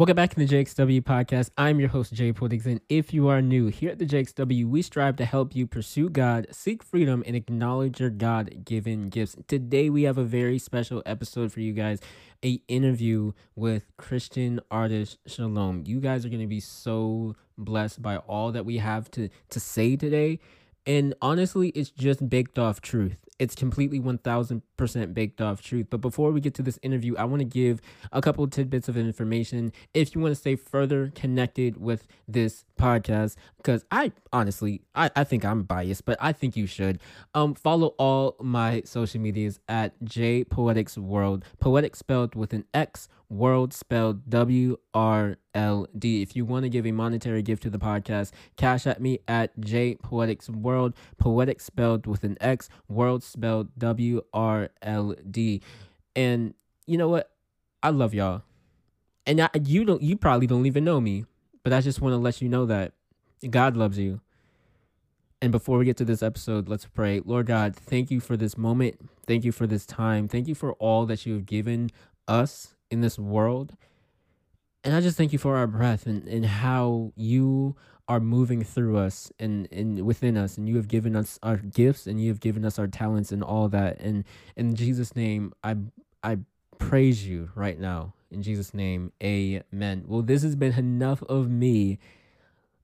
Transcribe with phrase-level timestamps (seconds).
[0.00, 1.50] Welcome back to the JXW podcast.
[1.58, 4.80] I'm your host, Jay Poetix, and if you are new here at the JXW, we
[4.80, 9.36] strive to help you pursue God, seek freedom, and acknowledge your God-given gifts.
[9.46, 12.00] Today, we have a very special episode for you guys,
[12.42, 15.86] a interview with Christian artist Shiloam.
[15.86, 19.60] You guys are going to be so blessed by all that we have to to
[19.60, 20.40] say today.
[20.90, 23.16] And honestly, it's just baked off truth.
[23.38, 25.86] It's completely 1000% baked off truth.
[25.88, 27.80] But before we get to this interview, I want to give
[28.10, 33.36] a couple tidbits of information if you want to stay further connected with this podcast.
[33.58, 36.98] Because I honestly, I, I think I'm biased, but I think you should.
[37.36, 41.44] Um, follow all my social medias at J Poetix World.
[41.60, 46.20] Poetic spelled with an X World spelled W R L D.
[46.20, 49.58] If you want to give a monetary gift to the podcast, cash at me at
[49.60, 50.94] J Poetix World.
[51.16, 55.62] Poetic spelled with an X, World spelled W R L D.
[56.16, 56.54] And
[56.86, 57.30] you know what?
[57.82, 58.42] I love y'all.
[59.26, 61.24] And I, you don't you probably don't even know me,
[61.62, 62.92] but I just want to let you know that
[63.48, 64.20] God loves you.
[65.40, 67.20] And before we get to this episode, let's pray.
[67.24, 68.96] Lord God, thank you for this moment.
[69.26, 70.28] Thank you for this time.
[70.28, 71.90] Thank you for all that you have given
[72.28, 73.76] us in this world.
[74.82, 77.76] And I just thank you for our breath and, and how you
[78.08, 80.56] are moving through us and, and within us.
[80.58, 83.42] And you have given us our gifts and you have given us our talents and
[83.42, 84.00] all that.
[84.00, 84.24] And
[84.56, 85.76] in Jesus' name, I
[86.22, 86.38] I
[86.78, 88.14] praise you right now.
[88.30, 90.04] In Jesus' name, amen.
[90.06, 91.98] Well, this has been enough of me.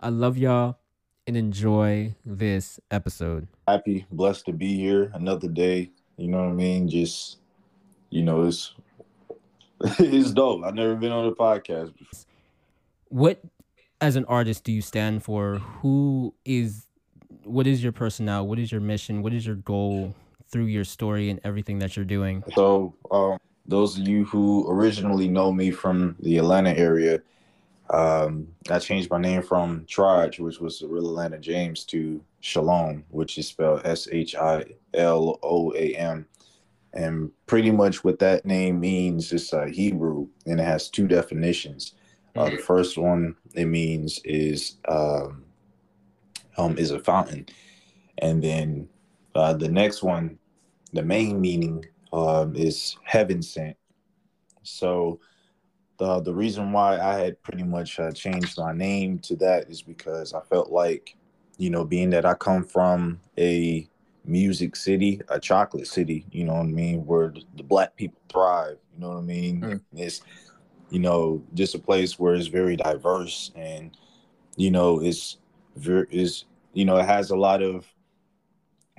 [0.01, 0.79] I love y'all
[1.27, 3.49] and enjoy this episode.
[3.67, 5.91] Happy, blessed to be here another day.
[6.17, 6.89] You know what I mean?
[6.89, 7.39] Just,
[8.11, 8.75] you know, it's
[9.99, 10.65] it's dope.
[10.65, 12.25] I've never been on a podcast before.
[13.09, 13.41] What,
[14.01, 15.59] as an artist, do you stand for?
[15.81, 16.87] Who is,
[17.45, 18.47] what is your personnel?
[18.47, 19.23] What is your mission?
[19.23, 20.15] What is your goal
[20.51, 22.43] through your story and everything that you're doing?
[22.55, 27.23] So, um, those of you who originally know me from the Atlanta area,
[27.91, 33.05] um, I changed my name from Traj, which was the real Atlanta James, to Shiloam,
[33.11, 36.27] which is spelled S H I L O A M.
[36.97, 41.93] And pretty much what that name means is uh, Hebrew, and it has two definitions.
[42.35, 45.45] Uh, the first one it means is um,
[46.57, 47.47] um, is a fountain,
[48.19, 48.89] and then
[49.35, 50.39] uh, the next one,
[50.95, 51.85] the main meaning
[52.15, 53.77] um, is heaven sent.
[54.63, 55.21] So
[55.99, 59.83] the the reason why I had pretty much uh, changed my name to that is
[59.83, 61.15] because I felt like,
[61.59, 63.87] you know, being that I come from a
[64.27, 68.79] music city, a chocolate city, you know what I mean, where the black people thrive,
[68.95, 69.61] you know what I mean?
[69.61, 69.81] Mm.
[69.95, 70.23] It's
[70.91, 73.97] you know, just a place where it's very diverse and
[74.57, 75.39] you know, it's
[75.77, 77.87] very is you know, it has a lot of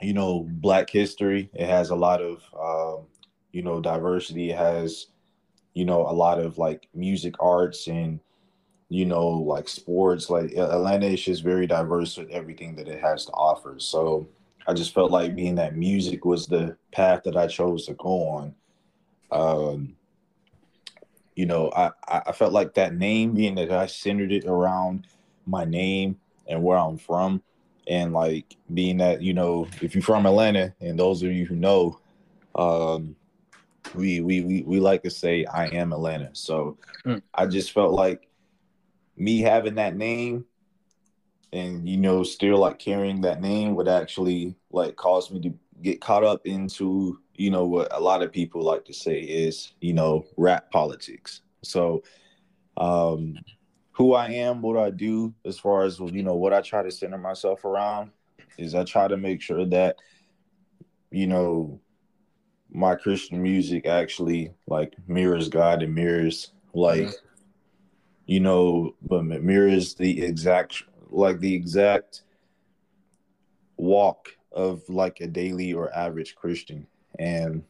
[0.02, 1.50] you know, black history.
[1.54, 3.08] It has a lot of um,
[3.52, 4.52] you know, diversity.
[4.52, 5.08] It has
[5.74, 8.20] you know, a lot of like music arts and
[8.90, 10.30] you know, like sports.
[10.30, 13.76] Like Atlanta is just very diverse with everything that it has to offer.
[13.80, 14.28] So
[14.68, 18.28] I just felt like being that music was the path that I chose to go
[18.28, 18.56] on.
[19.32, 19.96] Um,
[21.36, 25.08] you know, I, I felt like that name being that I centered it around
[25.46, 27.42] my name and where I'm from.
[27.88, 31.56] And like being that, you know, if you're from Atlanta and those of you who
[31.56, 32.00] know,
[32.56, 33.16] um,
[33.96, 36.32] we, we, we, we like to say I am Atlanta.
[36.34, 37.22] So mm.
[37.34, 38.28] I just felt like
[39.16, 40.46] me having that name
[41.54, 46.02] and you know still like carrying that name would actually like cause me to get
[46.02, 49.94] caught up into you know what a lot of people like to say is you
[49.94, 52.04] know rap politics so
[52.78, 53.36] um
[53.92, 56.92] who i am what i do as far as you know what i try to
[56.92, 58.12] center myself around
[58.58, 59.98] is i try to make sure that
[61.12, 61.80] you know
[62.70, 67.44] my christian music actually like mirrors god and mirrors like mm-hmm.
[68.26, 72.22] you know but mirrors the exact like the exact
[73.78, 76.88] walk of like a daily or average Christian.
[77.20, 77.64] And,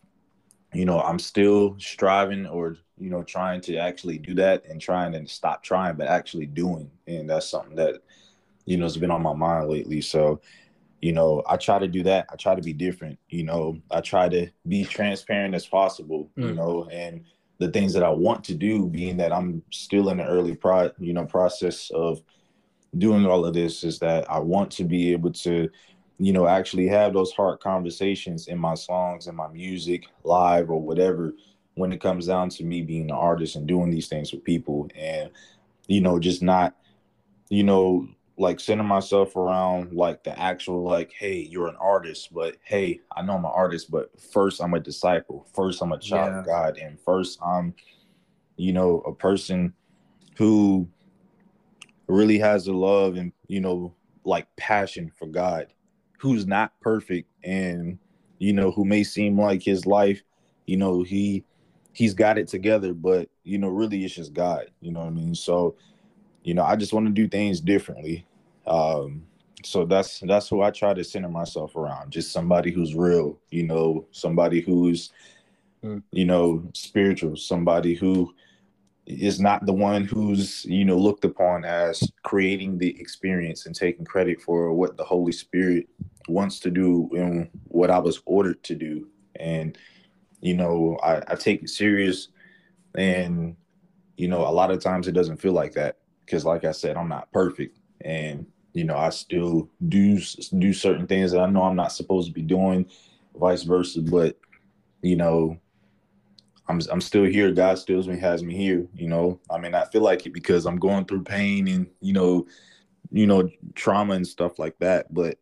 [0.73, 5.11] you know, I'm still striving or, you know, trying to actually do that and trying
[5.13, 6.89] to stop trying, but actually doing.
[7.07, 8.01] And that's something that,
[8.65, 10.01] you know, has been on my mind lately.
[10.01, 10.41] So,
[11.01, 12.27] you know, I try to do that.
[12.31, 13.19] I try to be different.
[13.29, 16.47] You know, I try to be transparent as possible, mm.
[16.47, 17.23] you know, and
[17.59, 20.91] the things that I want to do, being that I'm still in the early pro,
[20.99, 22.21] you know, process of
[22.97, 25.69] doing all of this is that I want to be able to,
[26.17, 30.81] you know, actually have those hard conversations in my songs and my music, live or
[30.81, 31.33] whatever,
[31.75, 34.89] when it comes down to me being an artist and doing these things with people
[34.95, 35.29] and,
[35.87, 36.75] you know, just not,
[37.49, 38.07] you know,
[38.37, 43.21] like center myself around like the actual like hey you're an artist but hey i
[43.21, 46.39] know i'm an artist but first i'm a disciple first i'm a child yeah.
[46.39, 47.73] of god and first i'm
[48.55, 49.73] you know a person
[50.37, 50.87] who
[52.07, 53.93] really has a love and you know
[54.23, 55.67] like passion for God,
[56.17, 57.97] who's not perfect and
[58.39, 60.21] you know who may seem like his life,
[60.65, 61.43] you know he
[61.93, 64.69] he's got it together, but you know really it's just God.
[64.81, 65.35] You know what I mean?
[65.35, 65.75] So
[66.43, 68.25] you know I just want to do things differently.
[68.65, 69.23] Um,
[69.63, 72.11] so that's that's who I try to center myself around.
[72.11, 75.11] Just somebody who's real, you know, somebody who's
[75.83, 76.01] mm.
[76.11, 78.33] you know spiritual, somebody who
[79.07, 84.05] is not the one who's you know looked upon as creating the experience and taking
[84.05, 85.87] credit for what the Holy Spirit
[86.27, 89.07] wants to do and what I was ordered to do.
[89.39, 89.77] And
[90.41, 92.27] you know, I, I take it serious,
[92.95, 93.55] and
[94.17, 96.97] you know, a lot of times it doesn't feel like that because, like I said,
[96.97, 100.19] I'm not perfect, and you know, I still do
[100.57, 102.85] do certain things that I know I'm not supposed to be doing,
[103.35, 104.01] vice versa.
[104.01, 104.37] But
[105.01, 105.57] you know,
[106.69, 107.51] I'm I'm still here.
[107.51, 108.85] God still has me here.
[108.93, 112.13] You know, I mean, I feel like it because I'm going through pain and you
[112.13, 112.45] know,
[113.11, 115.13] you know, trauma and stuff like that.
[115.13, 115.37] But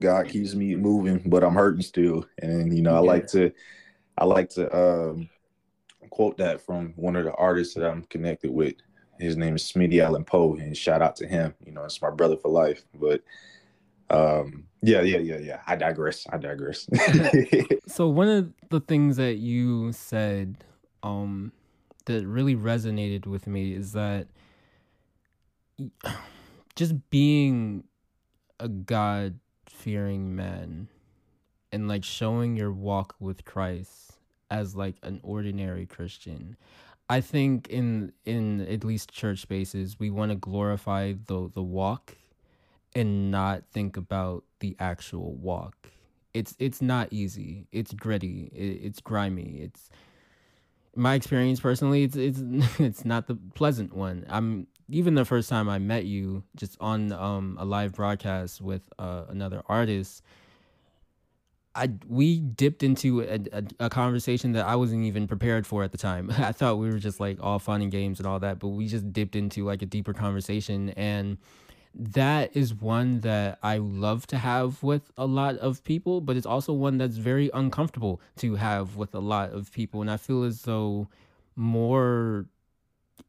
[0.00, 2.26] God keeps me moving, but I'm hurting still.
[2.40, 3.52] And you know, I like to,
[4.16, 5.28] I like to um,
[6.10, 8.74] quote that from one of the artists that I'm connected with.
[9.18, 11.52] His name is Smitty Allen Poe, and shout out to him.
[11.66, 12.84] You know, it's my brother for life.
[12.94, 13.22] But
[14.10, 15.60] um, yeah, yeah, yeah, yeah.
[15.66, 16.24] I digress.
[16.30, 16.88] I digress.
[17.88, 20.64] so one of the things that you said
[21.02, 21.52] um
[22.06, 24.26] that really resonated with me is that
[26.76, 27.84] just being
[28.58, 30.88] a God fearing man
[31.72, 34.12] and like showing your walk with Christ
[34.50, 36.56] as like an ordinary Christian.
[37.10, 42.16] I think in in at least church spaces we want to glorify the the walk
[42.94, 45.90] and not think about the actual walk.
[46.34, 47.66] It's it's not easy.
[47.72, 48.50] It's gritty.
[48.54, 49.60] It, it's grimy.
[49.62, 49.90] It's
[50.98, 52.40] my experience personally, it's it's
[52.78, 54.26] it's not the pleasant one.
[54.28, 58.82] I'm even the first time I met you, just on um, a live broadcast with
[58.98, 60.22] uh, another artist.
[61.74, 65.92] I we dipped into a, a, a, conversation that I wasn't even prepared for at
[65.92, 66.32] the time.
[66.38, 68.88] I thought we were just like all fun and games and all that, but we
[68.88, 71.38] just dipped into like a deeper conversation and
[71.94, 76.46] that is one that I love to have with a lot of people, but it's
[76.46, 80.00] also one that's very uncomfortable to have with a lot of people.
[80.00, 81.08] And I feel as though
[81.56, 82.46] more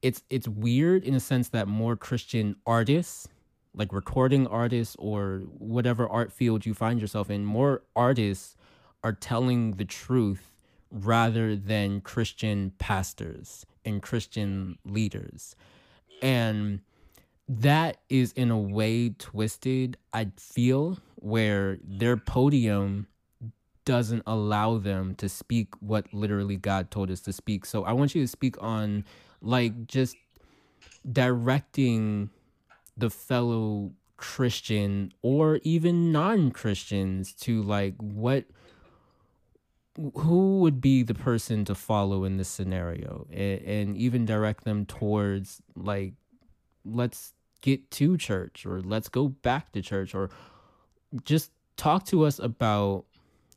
[0.02, 3.28] it's it's weird in a sense that more Christian artists,
[3.74, 8.56] like recording artists or whatever art field you find yourself in, more artists
[9.04, 10.52] are telling the truth
[10.92, 15.56] rather than Christian pastors and Christian leaders.
[16.22, 16.82] And
[17.50, 23.08] that is in a way twisted, I feel, where their podium
[23.86, 27.66] doesn't allow them to speak what literally God told us to speak.
[27.66, 29.04] So I want you to speak on
[29.42, 30.16] like just
[31.12, 32.30] directing
[32.96, 38.46] the fellow Christian or even non-Christians to like what
[40.16, 44.86] who would be the person to follow in this scenario and, and even direct them
[44.86, 46.14] towards like
[46.86, 50.30] let's get to church or let's go back to church or
[51.24, 53.06] just talk to us about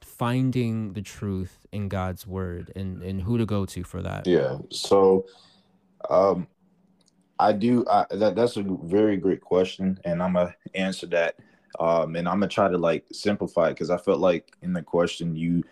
[0.01, 4.27] finding the truth in God's word and and who to go to for that.
[4.27, 4.59] Yeah.
[4.71, 5.27] So
[6.11, 6.47] um
[7.39, 11.37] I do I, that that's a very great question and I'm gonna answer that
[11.81, 14.83] um and I'm gonna try to like simplify it because I felt like in the
[14.83, 15.65] question you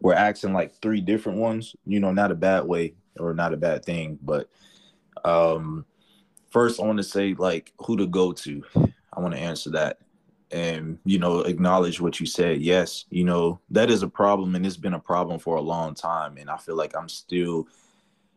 [0.00, 3.56] were asking like three different ones, you know, not a bad way or not a
[3.56, 4.48] bad thing, but
[5.24, 5.84] um
[6.50, 8.62] first, I want to say like who to go to.
[9.12, 9.98] I want to answer that
[10.52, 14.64] and you know acknowledge what you said yes you know that is a problem and
[14.64, 17.66] it's been a problem for a long time and i feel like i'm still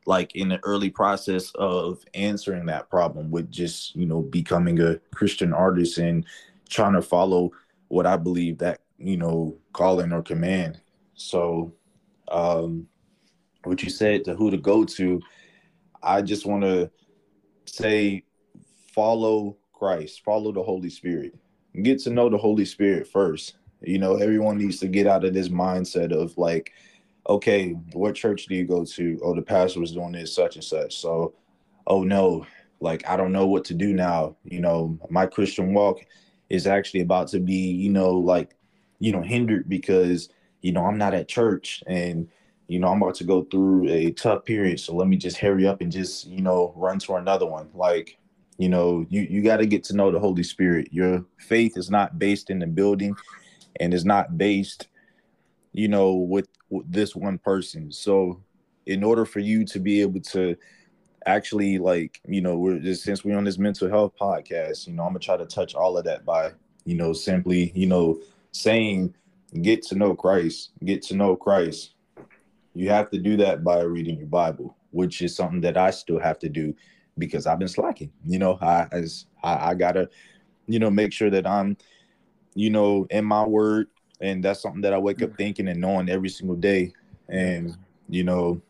[0.08, 4.96] like in the early process of answering that problem with just you know becoming a
[5.14, 6.26] christian artist and
[6.68, 7.52] trying to follow
[7.90, 10.82] what i believe that you know calling or command
[11.14, 11.72] so
[12.30, 12.88] um
[13.66, 15.22] what you said to who to go to
[16.02, 16.90] i just want to
[17.76, 18.24] say
[18.94, 21.38] follow Christ, follow the Holy Spirit.
[21.82, 23.56] Get to know the Holy Spirit first.
[23.82, 26.74] You know, everyone needs to get out of this mindset of like,
[27.28, 29.20] okay, what church do you go to?
[29.24, 30.98] Oh, the pastor was doing this, such and such.
[30.98, 31.34] So,
[31.88, 32.46] oh no,
[32.82, 34.36] like I don't know what to do now.
[34.44, 36.00] You know, my Christian walk
[36.50, 38.56] is actually about to be, you know, like,
[39.00, 40.30] you know, hindered because,
[40.62, 42.28] you know, I'm not at church and
[42.70, 44.80] you know, I'm about to go through a tough period.
[44.80, 47.68] So let me just hurry up and just, you know, run to another one.
[47.74, 48.20] Like,
[48.60, 50.90] you know, you, you got to get to know the Holy Spirit.
[50.92, 53.16] Your faith is not based in the building
[53.80, 54.88] and is not based,
[55.74, 57.92] you know, with, with this one person.
[57.92, 58.40] So
[58.86, 60.56] in order for you to be able to
[61.26, 65.04] actually like you know we're just since we're on this mental health podcast you know
[65.04, 66.50] i'm gonna try to touch all of that by
[66.86, 68.18] you know simply you know
[68.54, 69.14] saying
[69.62, 71.94] get to know christ get to know christ
[72.80, 76.20] you have to do that by reading your bible which is something that i still
[76.20, 76.74] have to do
[77.18, 80.10] because i've been slacking you know i as I, I gotta
[80.68, 81.78] you know make sure that i'm
[82.56, 83.88] you know in my word
[84.22, 86.94] and that's something that i wake up thinking and knowing every single day
[87.28, 87.78] and
[88.10, 88.62] you know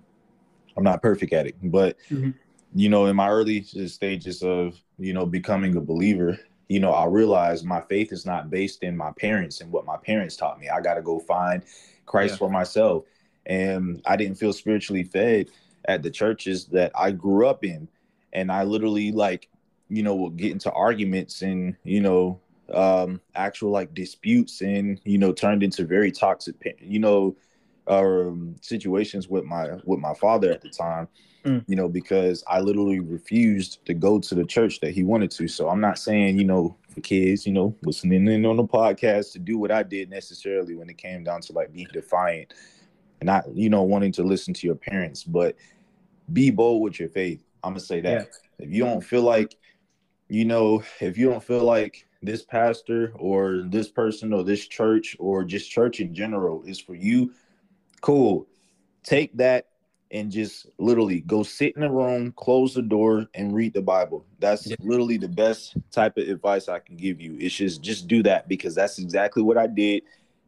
[0.80, 2.32] I'm not perfect at it, but mm-hmm.
[2.74, 6.40] you know, in my early stages of you know becoming a believer,
[6.70, 9.98] you know, I realized my faith is not based in my parents and what my
[9.98, 10.70] parents taught me.
[10.70, 11.64] I got to go find
[12.06, 12.38] Christ yeah.
[12.38, 13.04] for myself,
[13.50, 15.50] and I didn't feel spiritually fed
[15.86, 17.90] at the churches that I grew up in,
[18.32, 19.50] and I literally like,
[19.90, 22.40] you know, would get into arguments and you know,
[22.74, 27.36] um, actual like disputes, and you know, turned into very toxic, you know
[27.90, 31.08] um, situations with my with my father at the time.
[31.44, 31.64] Mm.
[31.68, 35.48] You know, because I literally refused to go to the church that he wanted to.
[35.48, 39.32] So I'm not saying, you know, for kids, you know, listening in on the podcast
[39.34, 42.54] to do what I did necessarily when it came down to like being defiant
[43.22, 45.56] not, you know, wanting to listen to your parents, but
[46.32, 47.44] be bold with your faith.
[47.64, 48.30] I'm gonna say that.
[48.60, 48.66] Yeah.
[48.66, 49.56] If you don't feel like,
[50.28, 55.16] you know, if you don't feel like this pastor or this person or this church
[55.20, 57.32] or just church in general is for you,
[58.02, 58.48] Cool.
[59.04, 59.68] Take that
[60.12, 64.26] and just literally go sit in a room, close the door, and read the Bible.
[64.40, 64.76] That's yeah.
[64.82, 67.38] literally the best type of advice I can give you.
[67.40, 70.04] It's just just do that because that's exactly what I did,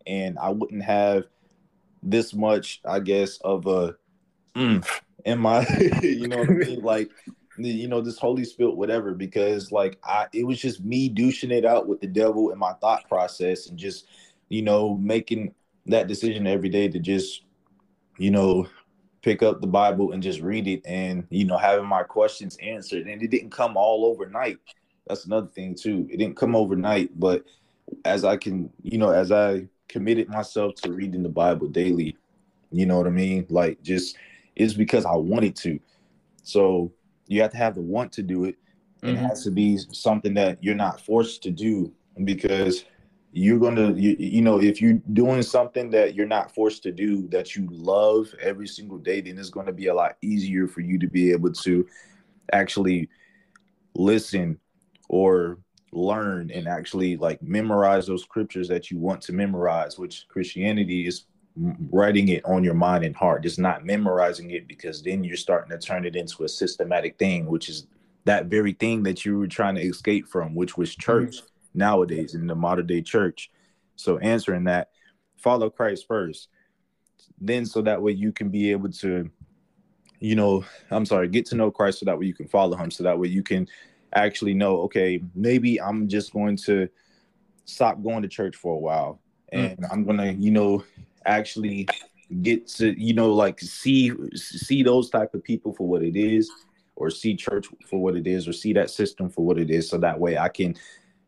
[0.07, 1.25] and I wouldn't have
[2.03, 3.95] this much, I guess, of a
[4.55, 4.85] mm,
[5.25, 5.67] in my,
[6.01, 7.11] you know what I mean, like.
[7.57, 11.65] You know, this holy spirit, whatever, because like I, it was just me douching it
[11.65, 14.07] out with the devil in my thought process and just,
[14.49, 15.53] you know, making
[15.85, 17.43] that decision every day to just,
[18.17, 18.67] you know,
[19.21, 23.07] pick up the Bible and just read it and, you know, having my questions answered.
[23.07, 24.57] And it didn't come all overnight.
[25.07, 26.07] That's another thing too.
[26.09, 27.43] It didn't come overnight, but
[28.05, 32.17] as I can, you know, as I committed myself to reading the Bible daily,
[32.71, 33.45] you know what I mean?
[33.49, 34.17] Like just
[34.55, 35.79] it's because I wanted to.
[36.43, 36.91] So
[37.27, 38.55] you have to have the want to do it.
[39.03, 39.15] Mm-hmm.
[39.15, 41.91] It has to be something that you're not forced to do
[42.23, 42.85] because
[43.33, 47.27] you're gonna you, you know if you're doing something that you're not forced to do
[47.29, 50.81] that you love every single day then it's going to be a lot easier for
[50.81, 51.87] you to be able to
[52.51, 53.07] actually
[53.95, 54.59] listen
[55.07, 55.57] or
[55.91, 61.25] learn and actually like memorize those scriptures that you want to memorize which christianity is
[61.91, 65.69] writing it on your mind and heart just not memorizing it because then you're starting
[65.69, 67.87] to turn it into a systematic thing which is
[68.23, 72.35] that very thing that you were trying to escape from which was church mm-hmm nowadays
[72.35, 73.51] in the modern day church.
[73.95, 74.89] So answering that,
[75.37, 76.49] follow Christ first.
[77.39, 79.29] Then so that way you can be able to,
[80.19, 82.91] you know, I'm sorry, get to know Christ so that way you can follow him.
[82.91, 83.67] So that way you can
[84.13, 86.87] actually know, okay, maybe I'm just going to
[87.65, 89.19] stop going to church for a while.
[89.51, 89.87] And mm.
[89.91, 90.83] I'm gonna, you know,
[91.25, 91.87] actually
[92.41, 96.49] get to, you know, like see see those type of people for what it is
[96.95, 99.89] or see church for what it is or see that system for what it is
[99.89, 100.75] so that way i can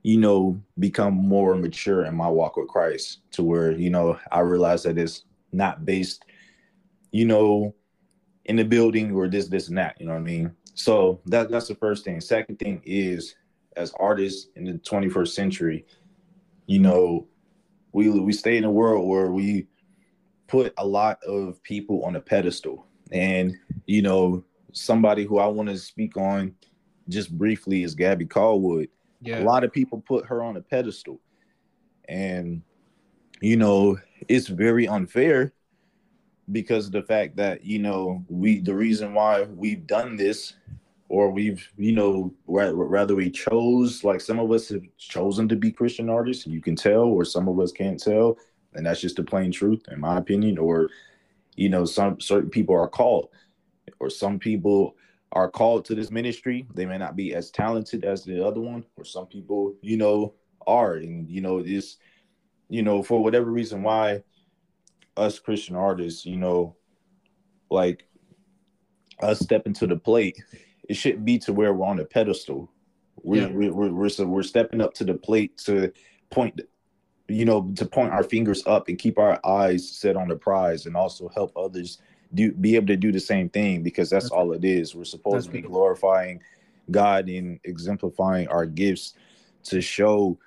[0.03, 4.41] you know, become more mature in my walk with Christ to where, you know, I
[4.41, 5.23] realize that it's
[5.53, 6.25] not based,
[7.11, 7.73] you know,
[8.45, 9.95] in the building or this, this, and that.
[9.99, 10.53] You know what I mean?
[10.73, 12.19] So that that's the first thing.
[12.21, 13.35] Second thing is
[13.75, 15.85] as artists in the 21st century,
[16.65, 17.27] you know,
[17.91, 19.67] we we stay in a world where we
[20.47, 22.87] put a lot of people on a pedestal.
[23.11, 26.55] And, you know, somebody who I want to speak on
[27.09, 28.89] just briefly is Gabby Callwood
[29.23, 29.41] yeah.
[29.41, 31.19] A lot of people put her on a pedestal.
[32.09, 32.61] And
[33.41, 35.53] you know, it's very unfair
[36.53, 40.53] because of the fact that, you know, we the reason why we've done this
[41.09, 45.71] or we've, you know, rather we chose like some of us have chosen to be
[45.71, 48.37] Christian artists, you can tell, or some of us can't tell,
[48.73, 50.57] and that's just the plain truth, in my opinion.
[50.57, 50.89] Or,
[51.55, 53.29] you know, some certain people are called,
[53.99, 54.95] or some people
[55.33, 56.65] are called to this ministry.
[56.73, 60.33] They may not be as talented as the other one, or some people, you know,
[60.65, 60.95] are.
[60.95, 61.97] And, you know, this,
[62.69, 64.23] you know, for whatever reason why
[65.17, 66.75] us Christian artists, you know,
[67.69, 68.07] like
[69.21, 70.43] us stepping to the plate,
[70.89, 72.71] it shouldn't be to where we're on a pedestal.
[73.21, 73.53] We're, yeah.
[73.53, 75.91] we're, we're, we're, so we're stepping up to the plate to
[76.29, 76.59] point,
[77.27, 80.85] you know, to point our fingers up and keep our eyes set on the prize
[80.85, 81.99] and also help others
[82.33, 84.95] do be able to do the same thing because that's, all it is.
[84.95, 86.41] We're supposed to be glorifying
[86.91, 89.13] God and exemplifying our gifts
[89.65, 90.37] to show,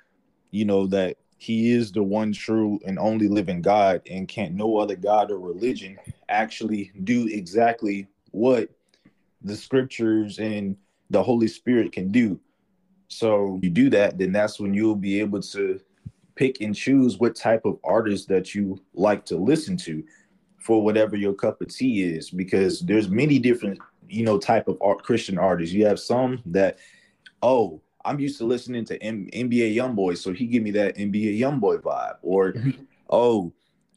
[0.51, 4.79] you know, that He is the one true and only living God, and can't no
[4.79, 8.71] other God or religion actually do exactly what
[9.43, 10.77] the scriptures and
[11.11, 12.41] the Holy Spirit can do.
[13.09, 15.81] So you do that, then that's when you'll be able to
[16.37, 20.05] pick and choose what type of artist that you like to listen to
[20.59, 23.79] for whatever your cup of tea is because there's many different
[24.09, 26.79] you know type of art, christian artists you have some that
[27.43, 31.39] oh i'm used to listening to M- nba youngboy so he give me that nba
[31.39, 32.55] youngboy vibe or
[33.11, 33.53] oh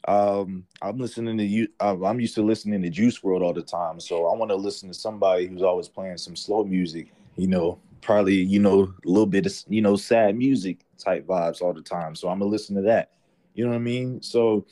[0.08, 3.62] um i'm listening to you uh, i'm used to listening to Juice WRLD all the
[3.62, 7.46] time so i want to listen to somebody who's always playing some slow music you
[7.46, 11.72] know probably you know a little bit of you know sad music type vibes all
[11.72, 12.14] the time.
[12.14, 13.10] So I'm gonna listen to that.
[13.54, 14.22] You know what I mean?
[14.22, 14.66] So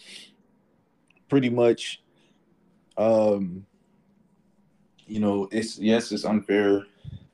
[1.29, 2.03] pretty much,
[2.97, 3.67] um,
[5.07, 6.85] you know, it's yes, it's unfair.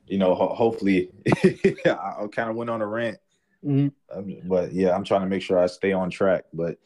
[0.07, 1.11] You know, ho- hopefully,
[1.87, 3.19] I, kind of went on a rant,
[3.65, 3.89] mm-hmm.
[4.17, 6.45] um, but yeah, I'm trying to make sure I stay on track.
[6.53, 6.79] But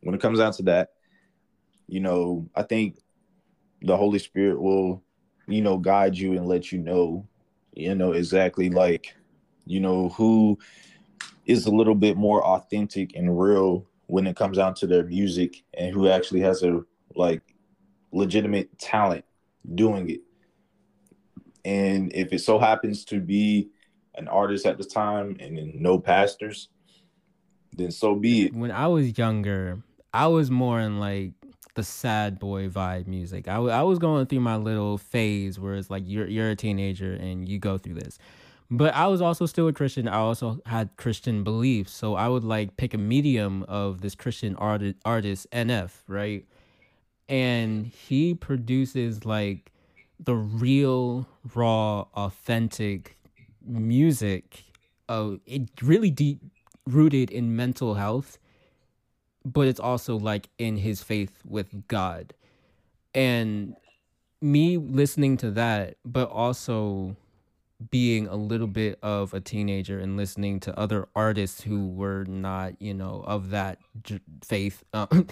[0.00, 0.92] when it comes down to that,
[1.86, 2.98] you know, I think
[3.82, 5.02] the Holy Spirit will,
[5.46, 7.26] you know, guide you and let you know,
[7.74, 9.14] you know, exactly like,
[9.66, 10.58] you know, who
[11.46, 15.62] is a little bit more authentic and real when it comes down to their music
[15.74, 16.82] and who actually has a
[17.14, 17.42] like
[18.12, 19.24] legitimate talent
[19.74, 20.20] doing it.
[21.64, 23.70] And if it so happens to be
[24.14, 26.68] an artist at the time and no pastors,
[27.76, 28.54] then so be it.
[28.54, 31.32] When I was younger, I was more in like
[31.74, 33.46] the sad boy vibe music.
[33.46, 36.56] I, w- I was going through my little phase where it's like you're you're a
[36.56, 38.18] teenager and you go through this.
[38.70, 40.08] But I was also still a Christian.
[40.08, 41.92] I also had Christian beliefs.
[41.92, 46.44] So I would like pick a medium of this Christian art- artist, NF, right?
[47.28, 49.72] And he produces like
[50.20, 53.16] the real, raw, authentic
[53.64, 54.64] music.
[55.08, 56.40] Uh, it really deep
[56.86, 58.38] rooted in mental health,
[59.44, 62.34] but it's also like in his faith with God.
[63.14, 63.76] And
[64.40, 67.16] me listening to that, but also
[67.90, 72.80] being a little bit of a teenager and listening to other artists who were not,
[72.80, 75.06] you know, of that j- faith, uh,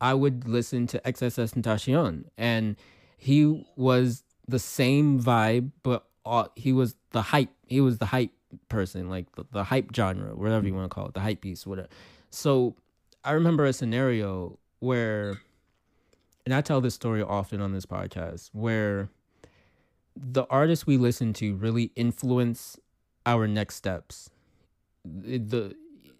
[0.00, 2.76] I would listen to XSS XXXTentacion, and
[3.16, 7.50] he was the same vibe, but uh, he was the hype.
[7.66, 8.32] He was the hype
[8.68, 11.66] person, like the, the hype genre, whatever you want to call it, the hype piece,
[11.66, 11.88] whatever.
[12.30, 12.76] So
[13.24, 15.40] I remember a scenario where,
[16.44, 19.08] and I tell this story often on this podcast, where
[20.16, 22.78] the artists we listen to really influence
[23.26, 24.30] our next steps.
[25.24, 25.74] It, the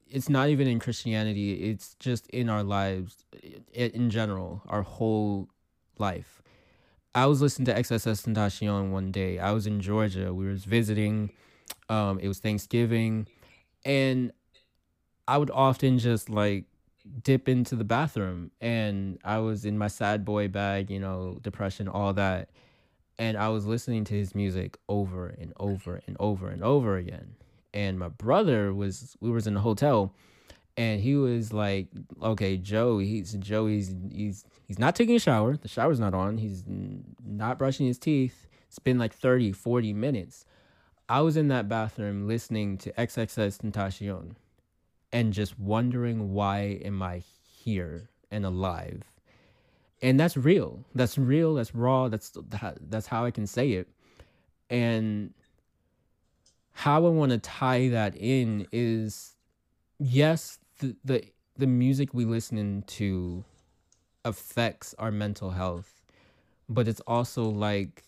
[0.09, 3.25] it's not even in Christianity, it's just in our lives
[3.73, 5.49] in general, our whole
[5.99, 6.41] life.
[7.15, 9.39] I was listening to XXXTentacion one day.
[9.39, 10.35] I was in Georgia.
[10.35, 11.31] We was visiting.
[11.89, 13.27] Um, it was Thanksgiving,
[13.85, 14.33] and
[15.29, 16.65] I would often just like
[17.23, 21.89] dip into the bathroom, and I was in my sad boy bag, you know, depression,
[21.89, 22.49] all that
[23.19, 27.37] and I was listening to his music over and over and over and over again.
[27.73, 30.15] And my brother was we was in a hotel
[30.77, 31.89] and he was like,
[32.23, 35.57] "Okay, Joe, he's Joe, he's he's he's not taking a shower.
[35.57, 36.39] The shower's not on.
[36.39, 38.47] He's not brushing his teeth.
[38.69, 40.47] It's been like 30, 40 minutes."
[41.07, 44.37] I was in that bathroom listening to XXXTentacion
[45.13, 49.03] and just wondering why am I here and alive?
[50.05, 52.37] and that's real that's real that's raw that's
[52.89, 53.89] that's how i can say it
[54.69, 55.33] and
[56.73, 59.35] how i want to tie that in is
[59.99, 61.25] yes the, the
[61.57, 63.45] the music we listen to
[64.25, 66.03] affects our mental health
[66.69, 68.03] but it's also like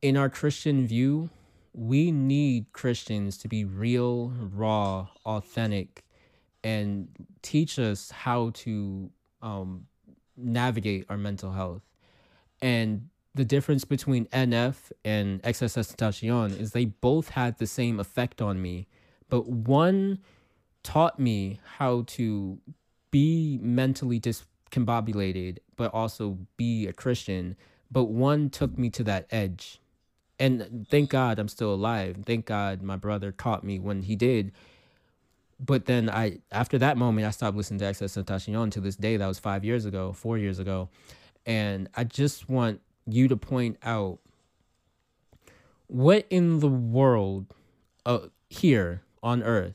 [0.00, 1.30] in our christian view
[1.74, 6.04] we need christians to be real raw authentic
[6.64, 7.08] and
[7.42, 9.86] teach us how to um,
[10.36, 11.82] navigate our mental health.
[12.60, 18.60] And the difference between NF and XXXTentacion is they both had the same effect on
[18.60, 18.86] me,
[19.28, 20.18] but one
[20.82, 22.58] taught me how to
[23.10, 27.56] be mentally discombobulated, but also be a Christian.
[27.90, 29.80] But one took me to that edge.
[30.38, 32.16] And thank God I'm still alive.
[32.26, 34.52] Thank God my brother taught me when he did
[35.64, 39.16] but then I after that moment I stopped listening to XXXTentacion to this day.
[39.16, 40.88] That was five years ago, four years ago,
[41.46, 44.18] and I just want you to point out
[45.86, 47.46] what in the world
[48.04, 49.74] uh, here on Earth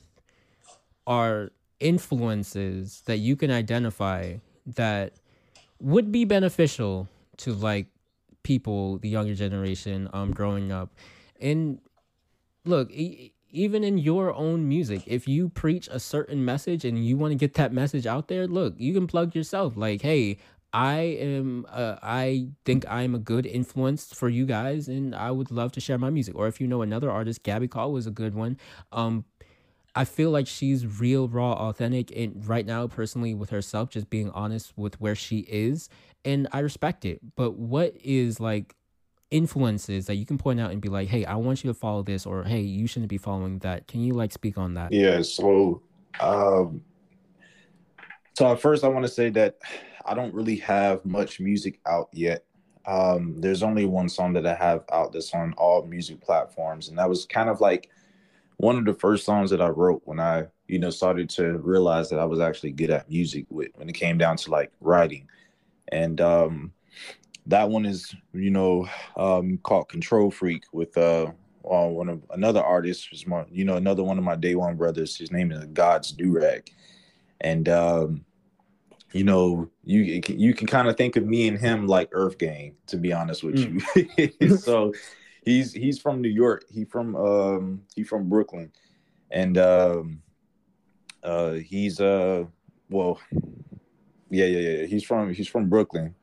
[1.08, 5.13] are influences that you can identify that
[5.80, 7.88] would be beneficial to like
[8.43, 10.93] people, the younger generation, um, growing up,
[11.39, 11.80] and
[12.65, 17.32] look even in your own music if you preach a certain message and you want
[17.32, 19.78] to get that message out there look you can plug yourself.
[19.78, 20.38] Like hey
[20.74, 25.50] I am uh, I think I'm a good influence for you guys and I would
[25.50, 26.36] love to share my music.
[26.36, 28.58] Or if you know another artist Gabby Callwood a good one.
[28.91, 29.24] Um
[29.97, 34.29] I feel like she's real raw authentic and right now personally with herself just being
[34.29, 35.89] honest with where she is
[36.23, 37.19] and I respect it.
[37.36, 38.75] But what is like
[39.31, 42.03] influences that you can point out and be like hey I want you to follow
[42.03, 43.88] this or hey you shouldn't be following that.
[43.88, 44.91] Can you like speak on that?
[44.93, 45.81] Yeah so
[46.19, 46.81] um
[48.38, 49.57] so at first I want to say that
[50.05, 52.45] I don't really have much music out yet.
[52.86, 56.97] Um, there's only one song that I have out that's on all music platforms, and
[56.97, 57.89] that was kind of like
[58.58, 62.10] one of the first songs that I wrote when I, you know, started to realize
[62.10, 65.28] that I was actually good at music with when it came down to like writing.
[65.89, 66.74] And um
[67.46, 73.12] that one is, you know, um called Control Freak with uh one of another artist,
[73.12, 75.17] was my, you know, another one of my day one brothers.
[75.17, 76.70] His name is God's Durag.
[77.41, 78.26] And um
[79.13, 82.76] you know, you you can kind of think of me and him like Earth Gang,
[82.88, 84.39] to be honest with mm.
[84.39, 84.58] you.
[84.58, 84.93] so
[85.47, 86.65] he's he's from New York.
[86.69, 88.71] He from um he from Brooklyn,
[89.31, 90.21] and um
[91.23, 92.43] uh he's uh
[92.89, 93.19] well
[94.29, 96.13] yeah yeah yeah he's from he's from Brooklyn.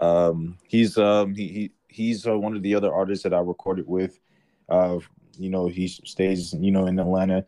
[0.00, 3.86] Um he's um he, he he's uh, one of the other artists that I recorded
[3.86, 4.20] with.
[4.68, 4.98] Uh
[5.38, 7.44] you know he stays you know in Atlanta.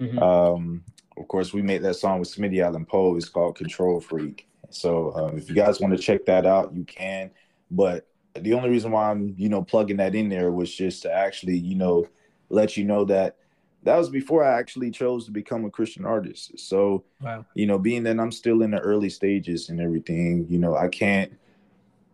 [0.00, 0.18] Mm-hmm.
[0.18, 0.84] Um
[1.18, 3.16] of course, we made that song with Smitty Allen Poe.
[3.16, 4.46] It's called Control Freak.
[4.68, 7.30] So um, if you guys want to check that out, you can.
[7.70, 8.06] But
[8.40, 11.58] the only reason why I'm, you know, plugging that in there was just to actually,
[11.58, 12.06] you know,
[12.48, 13.36] let you know that
[13.82, 16.58] that was before I actually chose to become a Christian artist.
[16.58, 17.46] So, wow.
[17.54, 20.88] you know, being that I'm still in the early stages and everything, you know, I
[20.88, 21.32] can't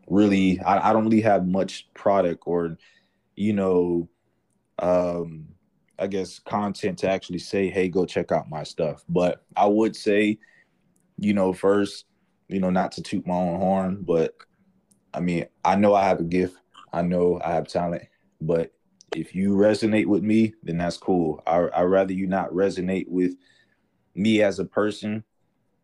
[0.07, 2.77] really, I, I don't really have much product or,
[3.37, 4.09] you know,
[4.81, 5.47] um,
[5.99, 9.03] I guess, content to actually say, hey, go check out my stuff.
[9.09, 10.39] But I would say,
[11.19, 12.05] you know, first,
[12.49, 14.35] you know, not to toot my own horn, but
[15.15, 16.57] I mean, I know I have a gift.
[16.93, 18.05] I know I have talent,
[18.41, 18.73] but
[19.15, 21.43] if you resonate with me, then that's cool.
[21.47, 23.35] I I rather you not resonate with
[24.15, 25.25] me as a person.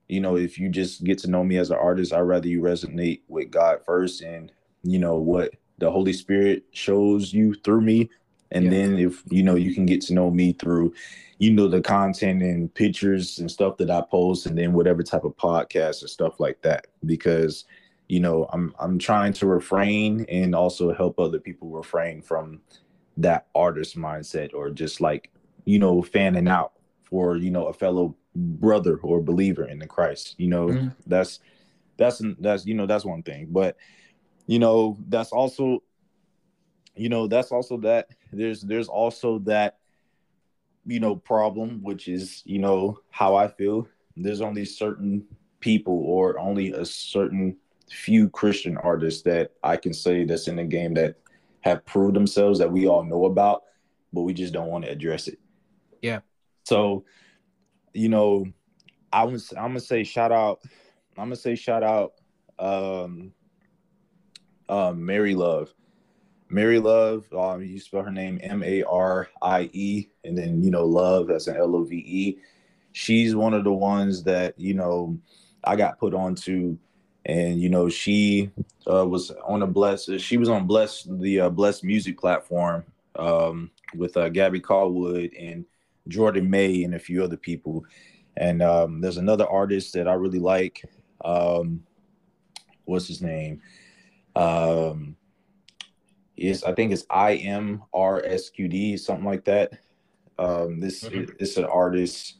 [0.09, 2.63] You know, if you just get to know me as an artist, I'd rather you
[2.63, 4.51] resonate with God first and
[4.83, 8.11] you know what the Holy Spirit shows you through me
[8.51, 8.71] and yeah.
[8.71, 10.93] then if you know you can get to know me through
[11.39, 15.25] you know the content and pictures and stuff that i post and then whatever type
[15.25, 17.65] of podcast and stuff like that because
[18.09, 22.61] you know i'm i'm trying to refrain and also help other people refrain from
[23.17, 25.31] that artist mindset or just like
[25.65, 30.35] you know fanning out for you know a fellow brother or believer in the christ
[30.39, 30.69] you know?
[30.69, 30.89] Mm-hmm.
[31.07, 31.41] that's
[31.99, 33.49] that's that's you know that's one thing.
[33.51, 33.77] But
[34.47, 35.83] you know that's also
[36.97, 39.79] you know that's also that there's there's also that
[40.87, 43.87] you know problem which is you know how i feel.
[44.17, 45.27] There's only certain
[45.61, 47.57] people or only a certain
[47.91, 51.17] few christian artists that i can say that's in the game that
[51.61, 53.63] have proved themselves that we all know about
[54.13, 55.39] but we just don't want to address it.
[56.03, 56.21] Yeah.
[56.65, 57.05] So
[57.95, 58.45] you know
[59.13, 60.61] i was i'm gonna say shout out
[61.17, 62.13] i'm gonna say shout out
[62.59, 63.33] um
[64.69, 65.73] um Marie Love.
[66.51, 70.71] Marie Love, um, you spell her name M A R I E, and then you
[70.71, 72.39] know Love as an L O V E.
[72.93, 75.19] She's one of the ones that you know
[75.65, 76.77] I got put onto,
[77.29, 78.51] and you know she
[78.91, 80.11] uh, was on a bless.
[80.21, 82.85] She was on bless the uh, blessed music platform
[83.17, 85.65] um, with uh, Gabby Callwood and
[86.09, 87.85] Jordan May and a few other people.
[88.37, 90.85] And um, there's another artist that I really like.
[91.25, 91.85] Um,
[92.87, 93.61] what's his name?
[94.35, 95.17] Um,
[96.37, 99.73] is I think it's I M R S Q D something like that.
[100.39, 101.33] Um, this mm-hmm.
[101.39, 102.37] it's an artist.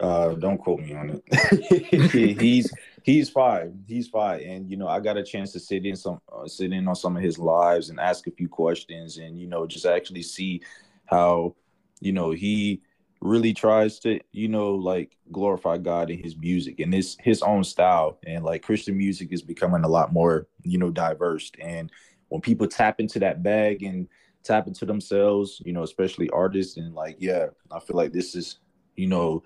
[0.00, 2.40] Uh, don't quote me on it.
[2.40, 2.72] he's
[3.06, 3.84] he's fine.
[3.86, 6.72] He's fine, and you know I got a chance to sit in some uh, sit
[6.72, 9.86] in on some of his lives and ask a few questions, and you know just
[9.86, 10.60] actually see
[11.06, 11.54] how
[12.00, 12.82] you know he
[13.22, 17.64] really tries to you know like glorify god in his music and his his own
[17.64, 18.18] style.
[18.26, 21.50] And like christian music is becoming a lot more you know diverse.
[21.60, 21.90] And
[22.28, 24.08] when people tap into that bag and
[24.42, 28.58] tap into themselves, you know, especially artists, and like, yeah, I feel like this is,
[28.96, 29.42] you know,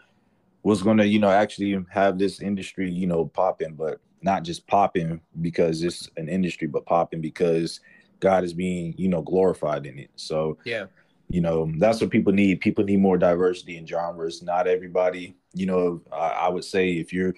[0.63, 5.21] what's gonna, you know, actually have this industry, you know, popping, but not just popping
[5.41, 7.81] because it's an industry, but popping because
[8.21, 10.11] God is being, you know, glorified in it.
[10.17, 10.87] So yeah,
[11.29, 12.61] you know, that's what people need.
[12.61, 14.43] People need more diversity in genres.
[14.43, 17.35] Not everybody, you know, I, I would say if you're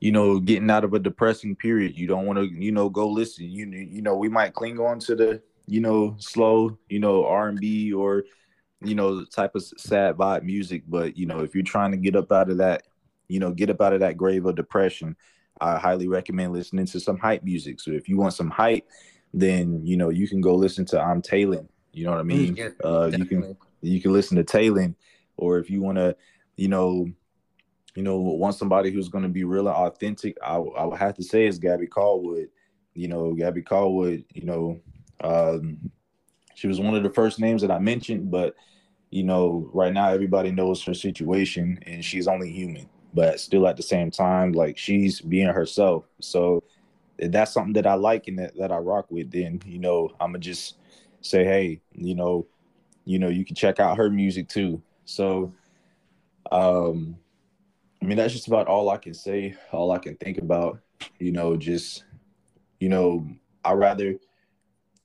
[0.00, 1.96] you know, getting out of a depressing period.
[1.96, 3.44] You don't want to, you know, go listen.
[3.44, 7.48] You you know, we might cling on to the, you know, slow, you know, R
[7.48, 8.24] and B or,
[8.82, 10.82] you know, the type of sad vibe music.
[10.88, 12.84] But you know, if you're trying to get up out of that,
[13.28, 15.16] you know, get up out of that grave of depression,
[15.60, 17.80] I highly recommend listening to some hype music.
[17.80, 18.88] So if you want some hype,
[19.32, 21.68] then you know you can go listen to I'm Taylin.
[21.92, 22.56] You know what I mean?
[22.56, 24.94] Yeah, uh, you can you can listen to Taylin,
[25.36, 26.16] or if you want to,
[26.56, 27.06] you know,
[27.94, 31.14] you know, want somebody who's going to be real and authentic, I, I would have
[31.16, 32.48] to say is Gabby Callwood.
[32.94, 34.24] You know, Gabby Callwood.
[34.32, 34.80] You know,
[35.22, 35.90] um,
[36.60, 38.54] she was one of the first names that I mentioned, but
[39.08, 42.86] you know, right now everybody knows her situation, and she's only human.
[43.14, 46.04] But still, at the same time, like she's being herself.
[46.20, 46.62] So
[47.18, 49.30] that's something that I like and that, that I rock with.
[49.30, 50.76] Then you know, I'm gonna just
[51.22, 52.46] say, hey, you know,
[53.06, 54.82] you know, you can check out her music too.
[55.06, 55.54] So,
[56.52, 57.16] um,
[58.02, 60.78] I mean, that's just about all I can say, all I can think about.
[61.18, 62.04] You know, just,
[62.80, 63.26] you know,
[63.64, 64.16] I rather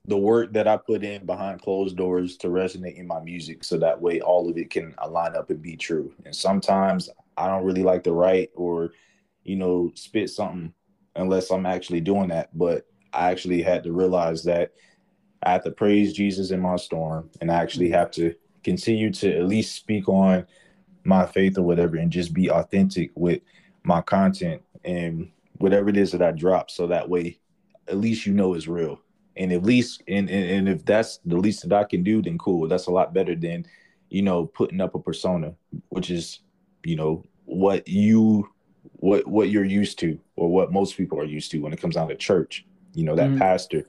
[0.08, 3.76] the work that I put in behind closed doors to resonate in my music so
[3.78, 6.12] that way all of it can align up and be true.
[6.24, 8.92] And sometimes I don't really like to write or,
[9.42, 10.72] you know, spit something
[11.16, 12.56] unless I'm actually doing that.
[12.56, 14.72] But I actually had to realize that
[15.42, 17.94] I have to praise Jesus in my storm and I actually mm-hmm.
[17.94, 20.46] have to continue to at least speak on
[21.04, 23.40] my faith or whatever and just be authentic with
[23.82, 27.38] my content and whatever it is that I drop so that way
[27.88, 29.00] at least you know it's real.
[29.36, 32.38] And at least and, and, and if that's the least that I can do, then
[32.38, 32.68] cool.
[32.68, 33.66] That's a lot better than,
[34.08, 35.54] you know, putting up a persona,
[35.88, 36.40] which is,
[36.84, 38.48] you know, what you
[38.82, 41.96] what what you're used to or what most people are used to when it comes
[41.96, 42.64] down to church.
[42.94, 43.38] You know, that mm-hmm.
[43.38, 43.86] pastor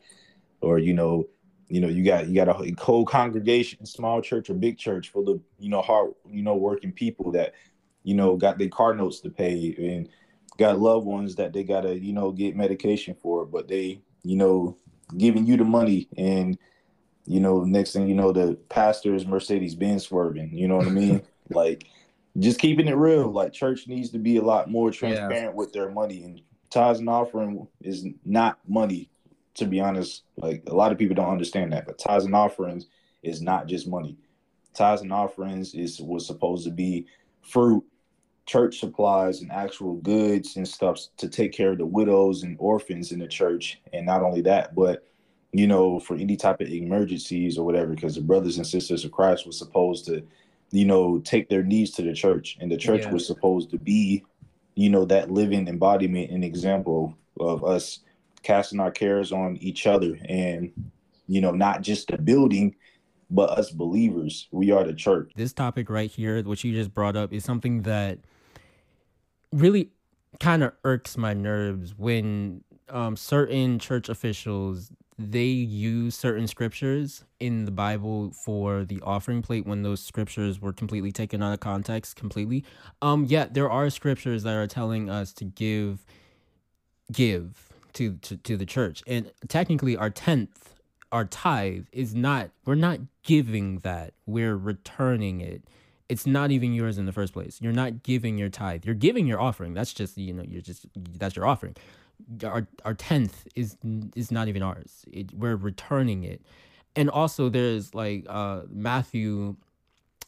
[0.62, 1.28] or you know,
[1.70, 5.30] you know, you got you got a whole congregation, small church or big church full
[5.30, 7.54] of, you know, hard, you know, working people that,
[8.04, 10.10] you know, got their car notes to pay and
[10.58, 14.78] got loved ones that they gotta, you know, get medication for, but they, you know,
[15.16, 16.58] giving you the money and
[17.28, 20.58] you know, next thing you know, the pastor is Mercedes Benz swerving.
[20.58, 21.22] You know what I mean?
[21.50, 21.86] like
[22.40, 23.30] just keeping it real.
[23.30, 25.50] Like church needs to be a lot more transparent yeah.
[25.50, 29.10] with their money, and tithes and offering is not money.
[29.56, 32.86] To be honest, like a lot of people don't understand that, but tithes and offerings
[33.24, 34.16] is not just money.
[34.74, 37.08] Tithes and offerings is was supposed to be
[37.42, 37.84] fruit,
[38.48, 43.12] church supplies, and actual goods and stuff to take care of the widows and orphans
[43.12, 43.80] in the church.
[43.94, 45.06] And not only that, but
[45.54, 49.12] you know, for any type of emergencies or whatever, because the brothers and sisters of
[49.12, 50.24] Christ was supposed to
[50.72, 52.58] you know, take their needs to the church.
[52.60, 53.12] And the church yeah.
[53.12, 54.24] was supposed to be,
[54.76, 58.00] you know, that living embodiment and example of us
[58.44, 60.72] casting our cares on each other and,
[61.28, 62.76] you know, not just the building,
[63.30, 64.48] but us believers.
[64.52, 65.32] We are the church.
[65.36, 68.20] This topic right here, which you just brought up, is something that
[69.52, 69.90] really
[70.40, 77.66] kind of irks my nerves when um, certain church officials they use certain scriptures in
[77.66, 82.16] the Bible for the offering plate when those scriptures were completely taken out of context
[82.16, 82.64] completely.
[83.02, 86.06] Um yeah, there are scriptures that are telling us to give
[87.12, 89.02] give to to, to the church.
[89.08, 90.50] And technically our 10th
[91.12, 94.14] our tithe is not we're not giving that.
[94.28, 95.64] We're returning it.
[96.10, 97.60] It's not even yours in the first place.
[97.62, 98.86] You're not giving your tithe.
[98.86, 99.74] You're giving your offering.
[99.74, 101.76] That's just you know, you're just that's your offering
[102.44, 103.78] our our tenth is
[104.16, 105.06] is not even ours.
[105.12, 106.42] It, we're returning it,
[106.96, 109.56] and also there's like uh, Matthew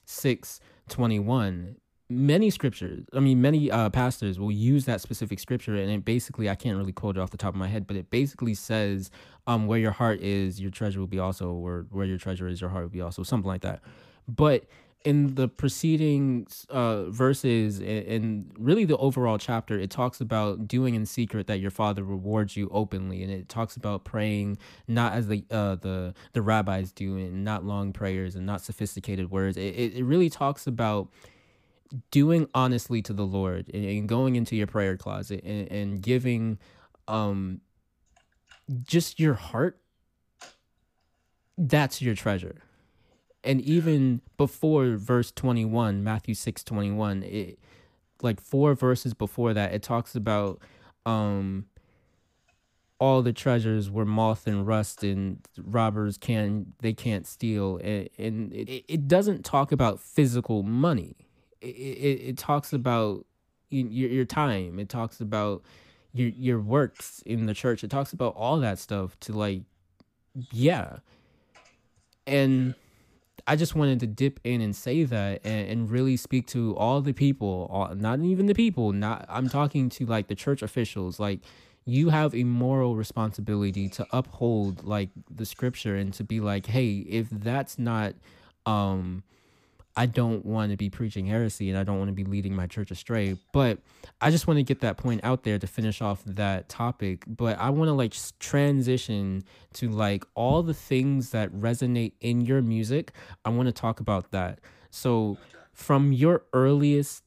[0.06, 1.78] six twenty one.
[2.12, 6.50] Many scriptures, I mean, many uh, pastors will use that specific scripture, and it basically,
[6.50, 9.12] I can't really quote it off the top of my head, but it basically says,
[9.46, 12.62] um, "Where your heart is, your treasure will be also, or where your treasure is,
[12.62, 13.82] your heart will be also," something like that.
[14.28, 14.66] But
[15.06, 21.06] in the preceding uh, verses and really the overall chapter, it talks about doing in
[21.06, 24.58] secret that your father rewards you openly, and it talks about praying
[24.88, 29.32] not as the uh, the the rabbis do, and not long prayers and not sophisticated
[29.32, 29.56] words.
[29.56, 31.10] It it really talks about
[32.12, 36.60] doing honestly to the Lord and, and going into your prayer closet and, and giving
[37.08, 37.62] um
[38.84, 39.80] just your heart.
[41.58, 42.64] That's your treasure
[43.44, 47.60] and even before verse 21 matthew 6 21 it
[48.22, 50.60] like four verses before that it talks about
[51.06, 51.66] um
[53.00, 57.78] all the treasures were moth and rust and robbers can they can't steal.
[57.78, 61.16] And, and it, it doesn't talk about physical money.
[61.62, 63.26] It, it, it talks about
[63.70, 64.80] your, your time.
[64.80, 65.64] It talks about
[66.14, 67.84] your your works in the church.
[67.84, 69.62] It talks about all that stuff to like
[70.52, 70.98] yeah.
[72.28, 72.76] And
[73.50, 77.02] I just wanted to dip in and say that and, and really speak to all
[77.02, 81.20] the people, all, not even the people, not I'm talking to like the church officials,
[81.20, 81.40] like
[81.84, 86.98] you have a moral responsibility to uphold like the scripture and to be like, hey,
[86.98, 88.14] if that's not
[88.68, 89.24] um
[90.00, 92.68] I don't want to be preaching heresy and I don't want to be leading my
[92.68, 93.36] church astray.
[93.52, 93.80] But
[94.22, 97.26] I just want to get that point out there to finish off that topic.
[97.28, 102.62] But I want to like transition to like all the things that resonate in your
[102.62, 103.12] music.
[103.44, 104.60] I want to talk about that.
[104.90, 105.38] So,
[105.74, 107.26] from your earliest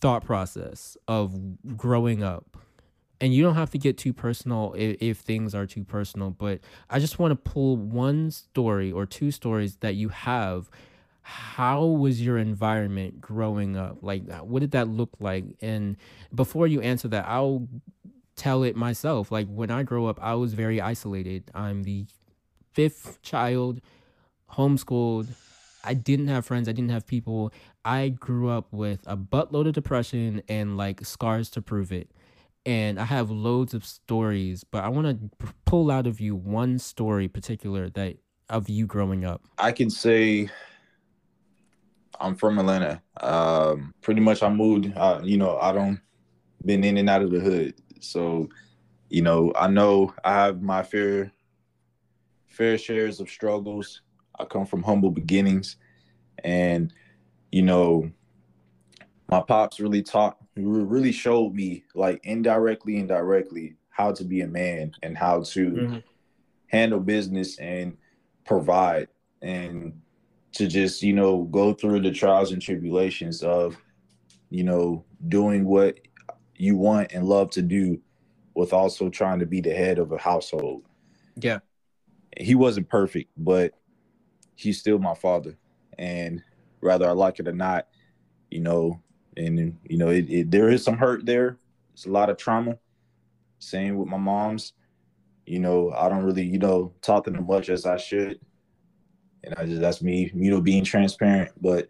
[0.00, 2.56] thought process of growing up,
[3.20, 6.60] and you don't have to get too personal if, if, things are too personal, but
[6.88, 10.70] I just want to pull one story or two stories that you have
[11.24, 13.98] how was your environment growing up?
[14.02, 15.44] Like, uh, what did that look like?
[15.62, 15.96] And
[16.34, 17.66] before you answer that, I'll
[18.36, 19.32] tell it myself.
[19.32, 21.50] Like, when I grow up, I was very isolated.
[21.54, 22.04] I'm the
[22.74, 23.80] fifth child,
[24.52, 25.28] homeschooled.
[25.82, 26.68] I didn't have friends.
[26.68, 27.54] I didn't have people.
[27.86, 32.10] I grew up with a buttload of depression and like scars to prove it.
[32.66, 35.06] And I have loads of stories, but I want
[35.40, 38.16] to pull out of you one story particular that
[38.50, 39.42] of you growing up.
[39.58, 40.50] I can say
[42.20, 43.02] I'm from Atlanta.
[43.20, 44.92] Um, pretty much, I moved.
[44.96, 46.00] Uh, you know, I don't
[46.64, 48.48] been in and out of the hood, so
[49.08, 51.32] you know, I know I have my fair
[52.46, 54.02] fair shares of struggles.
[54.38, 55.76] I come from humble beginnings,
[56.42, 56.92] and
[57.52, 58.10] you know,
[59.28, 64.48] my pops really taught, really showed me, like indirectly and directly, how to be a
[64.48, 65.98] man and how to mm-hmm.
[66.66, 67.96] handle business and
[68.44, 69.08] provide
[69.40, 70.00] and
[70.54, 73.76] to just you know go through the trials and tribulations of
[74.50, 75.98] you know doing what
[76.56, 78.00] you want and love to do
[78.54, 80.84] with also trying to be the head of a household.
[81.36, 81.58] Yeah.
[82.38, 83.72] He wasn't perfect but
[84.54, 85.56] he's still my father.
[85.98, 86.42] And
[86.80, 87.88] whether i like it or not
[88.50, 89.00] you know
[89.36, 91.58] and you know it, it, there is some hurt there.
[91.92, 92.78] It's a lot of trauma.
[93.58, 94.72] Same with my mom's.
[95.46, 98.40] You know i don't really you know talk to them much as i should
[99.44, 101.52] and I just that's me, you know, being transparent.
[101.60, 101.88] But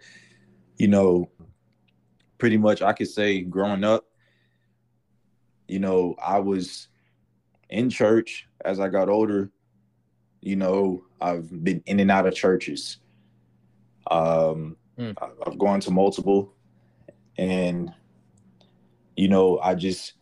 [0.78, 1.30] you know,
[2.38, 4.04] pretty much I could say growing up,
[5.68, 6.88] you know, I was
[7.70, 9.50] in church as I got older.
[10.40, 12.98] You know, I've been in and out of churches.
[14.10, 15.14] Um, mm.
[15.46, 16.52] I've gone to multiple,
[17.38, 17.92] and
[19.16, 20.14] you know, I just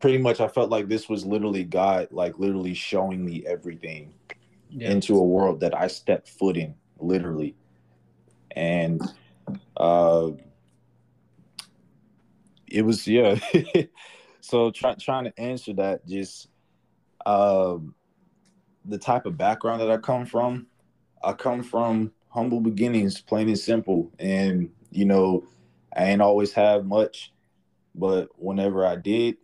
[0.00, 4.12] pretty much I felt like this was literally God, like literally showing me everything
[4.72, 4.90] yeah.
[4.90, 7.54] into a world that I stepped foot in, literally.
[8.54, 9.00] And
[9.76, 10.30] uh,
[12.66, 13.38] it was yeah.
[14.40, 16.48] so try, trying to answer that, just
[17.26, 17.94] um,
[18.84, 20.66] the type of background that I come from.
[21.24, 25.44] I come from humble beginnings, plain and simple, and you know,
[25.96, 27.32] I ain't always have much,
[27.94, 29.36] but whenever I did,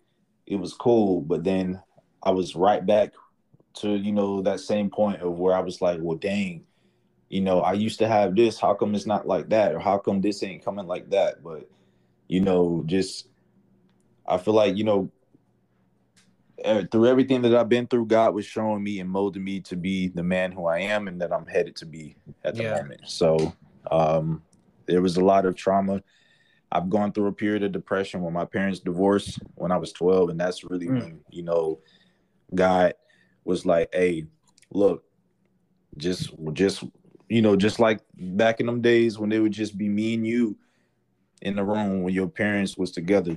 [0.46, 1.20] it was cool.
[1.20, 1.80] But then
[2.22, 3.12] I was right back
[3.74, 6.64] to you know that same point of where I was like, well, dang,
[7.28, 8.58] you know, I used to have this.
[8.58, 11.42] How come it's not like that, or how come this ain't coming like that?
[11.42, 11.68] But
[12.26, 13.28] you know, just
[14.26, 15.10] I feel like you know
[16.90, 20.08] through everything that I've been through, God was showing me and molding me to be
[20.08, 22.76] the man who I am and that I'm headed to be at the yeah.
[22.76, 23.02] moment.
[23.06, 23.54] So
[23.90, 24.42] um,
[24.86, 26.02] there was a lot of trauma.
[26.70, 30.30] I've gone through a period of depression when my parents divorced when I was 12,
[30.30, 31.00] and that's really mm.
[31.00, 31.78] when you know
[32.54, 32.94] God
[33.44, 34.26] was like, hey,
[34.70, 35.04] look,
[35.96, 36.84] just just
[37.28, 40.26] you know, just like back in them days when they would just be me and
[40.26, 40.56] you
[41.42, 43.36] in the room when your parents was together.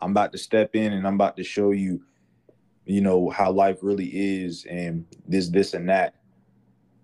[0.00, 2.02] I'm about to step in and I'm about to show you,
[2.84, 6.14] you know, how life really is and this, this, and that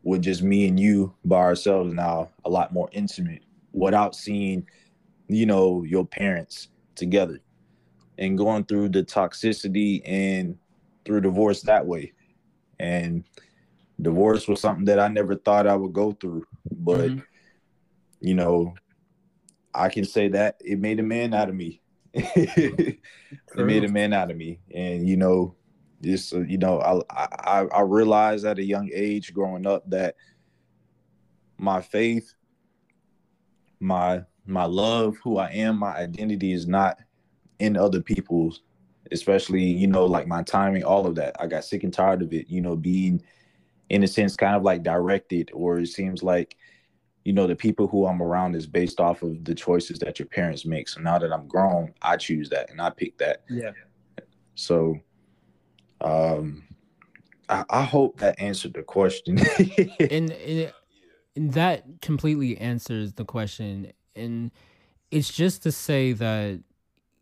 [0.02, 4.66] with just me and you by ourselves now, a lot more intimate without seeing,
[5.28, 7.40] you know, your parents together
[8.18, 10.56] and going through the toxicity and
[11.06, 12.12] through divorce that way.
[12.78, 13.24] And
[14.00, 16.44] divorce was something that I never thought I would go through.
[16.70, 17.20] But, mm-hmm.
[18.20, 18.74] you know,
[19.74, 21.80] I can say that it made a man out of me.
[22.12, 22.98] it
[23.54, 24.60] made a man out of me.
[24.74, 25.54] And, you know,
[26.02, 30.16] just, uh, you know, I, I, I realized at a young age growing up that
[31.58, 32.34] my faith,
[33.80, 36.98] my, my love, who I am, my identity is not
[37.58, 38.62] in other people's
[39.12, 41.36] especially you know like my timing all of that.
[41.40, 43.22] I got sick and tired of it you know being
[43.88, 46.56] in a sense kind of like directed or it seems like
[47.24, 50.26] you know the people who i'm around is based off of the choices that your
[50.26, 50.88] parents make.
[50.88, 53.42] So now that i'm grown i choose that and i pick that.
[53.48, 53.72] Yeah.
[54.54, 54.98] So
[56.00, 56.64] um
[57.48, 59.38] i, I hope that answered the question.
[60.10, 60.72] And, and,
[61.34, 63.92] and that completely answers the question.
[64.14, 64.50] And
[65.10, 66.60] it's just to say that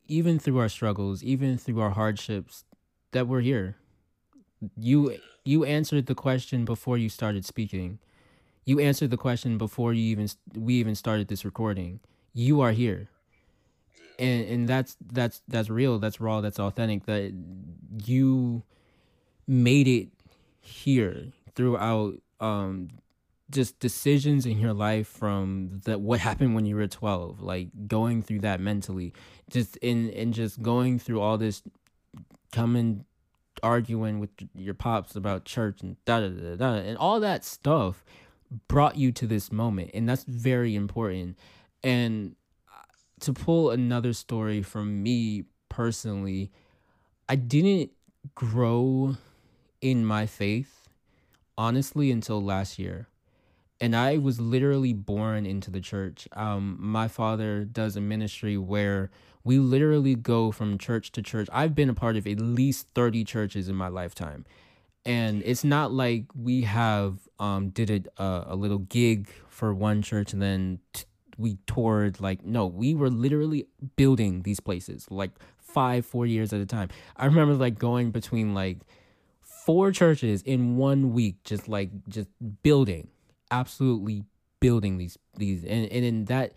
[0.07, 2.65] even through our struggles, even through our hardships,
[3.13, 3.77] that we're here.
[4.77, 7.99] You you answered the question before you started speaking.
[8.65, 12.01] You answered the question before you even we even started this recording.
[12.35, 13.09] You are here.
[14.19, 17.33] And and that's that's that's real, that's raw, that's authentic that
[18.05, 18.63] you
[19.47, 20.09] made it
[20.61, 22.91] here throughout um
[23.51, 28.23] just decisions in your life from that what happened when you were 12 like going
[28.23, 29.13] through that mentally
[29.51, 31.63] just in and just going through all this
[32.53, 33.05] coming
[33.63, 38.05] arguing with your pops about church and da da da da and all that stuff
[38.69, 41.39] brought you to this moment and that's very important.
[41.83, 42.37] And
[42.69, 42.83] uh,
[43.21, 46.53] to pull another story from me personally
[47.29, 47.91] i didn't
[48.37, 49.17] grow
[49.81, 50.89] in my faith
[51.59, 53.09] honestly until last year
[53.81, 56.29] and I was literally born into the church.
[56.33, 59.11] Um, my father does a ministry where
[59.43, 61.49] we literally go from church to church.
[61.53, 64.47] I've been a part of at least 30 churches in my lifetime.
[65.05, 70.33] And it's not like we have um, did a, a little gig for one church
[70.33, 71.05] and then t-
[71.37, 73.67] we toured like no we were literally
[73.97, 78.55] building these places like five four years at a time i remember like going between
[78.55, 78.79] like
[79.43, 82.29] four churches in one week just like just
[82.63, 83.09] building
[83.51, 84.25] absolutely
[84.61, 86.55] building these these and and in that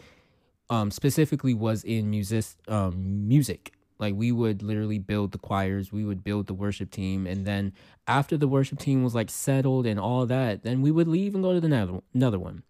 [0.69, 3.73] um specifically was in music um music.
[3.99, 7.73] Like we would literally build the choirs we would build the worship team and then
[8.07, 11.43] after the worship team was like settled and all that then we would leave and
[11.43, 12.63] go to the another, another one.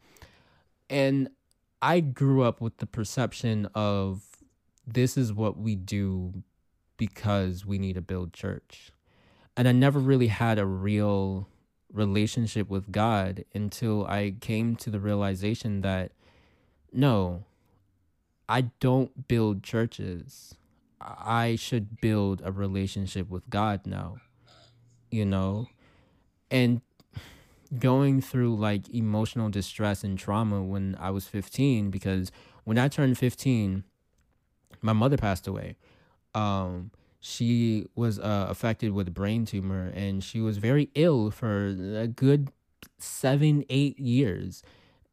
[0.89, 1.29] And
[1.81, 4.23] i grew up with the perception of
[4.85, 6.43] this is what we do
[6.95, 8.91] because we need to build church.
[9.57, 11.49] And i never really had a real
[11.97, 16.11] relationship with God until I came to the realization that
[16.93, 17.43] no,
[18.47, 20.55] I don't build churches.
[21.01, 24.17] I should build a relationship with God now,
[25.11, 25.67] you know?
[26.49, 26.81] And
[27.77, 32.31] going through like emotional distress and trauma when I was 15, because
[32.63, 33.83] when I turned 15,
[34.81, 35.75] my mother passed away.
[36.33, 36.91] Um,
[37.27, 42.07] she was uh, affected with a brain tumor and she was very ill for a
[42.07, 42.51] good
[42.99, 44.63] seven eight years.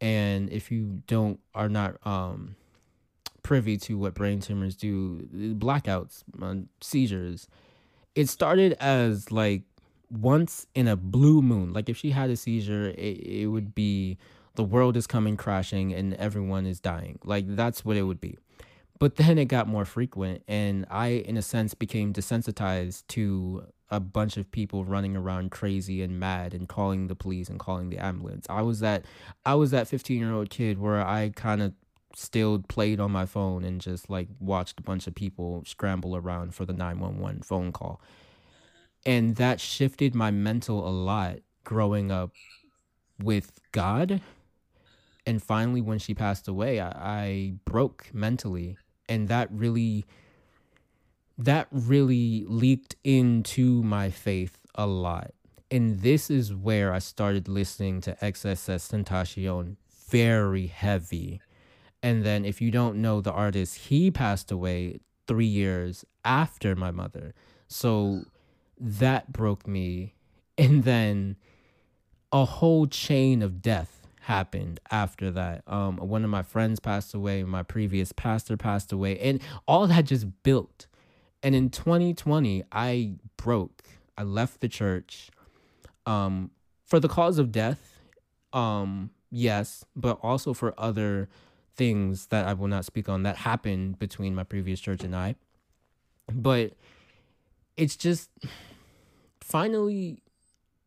[0.01, 2.55] And if you don't are not um
[3.43, 7.47] privy to what brain tumors do blackouts uh, seizures
[8.15, 9.63] it started as like
[10.11, 11.73] once in a blue moon.
[11.75, 14.19] Like if she had a seizure it, it would be
[14.55, 17.19] the world is coming crashing and everyone is dying.
[17.25, 18.39] Like that's what it would be
[18.99, 24.01] but then it got more frequent, and I, in a sense, became desensitized to a
[24.01, 27.99] bunch of people running around crazy and mad and calling the police and calling the
[27.99, 28.47] ambulance.
[28.49, 29.05] I was that
[29.45, 31.75] I was that 15-year-old kid where I kind of
[32.17, 36.55] still played on my phone and just like watched a bunch of people scramble around
[36.55, 38.01] for the 911 phone call.
[39.05, 42.33] And that shifted my mental a lot growing up
[43.23, 44.21] with God.
[45.27, 48.77] And finally, when she passed away, I, I broke mentally
[49.09, 50.05] and that really
[51.37, 55.33] that really leaked into my faith a lot.
[55.71, 59.77] And this is where I started listening to XXXTentacion
[60.09, 61.41] very heavy.
[62.03, 66.91] And then, if you don't know the artist, he passed away three years after my
[66.91, 67.35] mother.
[67.67, 68.25] So
[68.79, 70.15] that broke me.
[70.57, 71.35] And then
[72.31, 75.63] a whole chain of death happened after that.
[75.67, 80.07] Um, one of my friends passed away, my previous pastor passed away, and all that
[80.07, 80.87] just built.
[81.43, 83.83] And in 2020, I broke.
[84.17, 85.31] I left the church
[86.07, 86.51] um,
[86.85, 88.01] for the cause of death.
[88.53, 91.29] Um, yes, but also for other
[91.77, 95.35] things that I will not speak on that happened between my previous church and I.
[96.33, 96.73] But
[97.77, 98.31] it's just
[99.41, 100.23] finally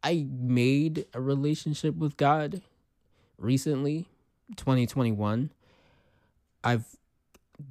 [0.02, 2.62] I made a relationship with God
[3.38, 4.08] recently,
[4.56, 5.52] 2021,
[6.64, 6.86] I've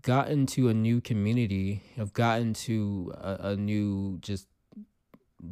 [0.02, 1.82] gotten to a new community.
[1.98, 4.46] I've gotten to a, a new just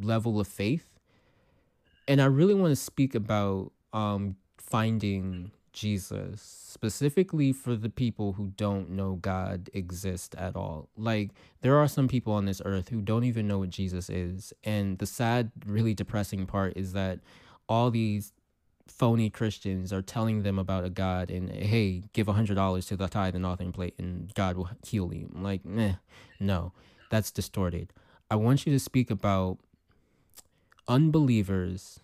[0.01, 0.87] level of faith.
[2.07, 8.53] And I really want to speak about um, finding Jesus, specifically for the people who
[8.55, 10.89] don't know God exists at all.
[10.95, 14.53] Like, there are some people on this earth who don't even know what Jesus is.
[14.63, 17.19] And the sad, really depressing part is that
[17.67, 18.31] all these
[18.87, 22.95] phony Christians are telling them about a God and hey, give a hundred dollars to
[22.95, 25.29] the tithe and offering plate and God will heal you.
[25.35, 25.93] I'm like, eh,
[26.39, 26.71] no,
[27.09, 27.91] that's distorted.
[28.29, 29.57] I want you to speak about
[30.87, 31.99] unbelievers,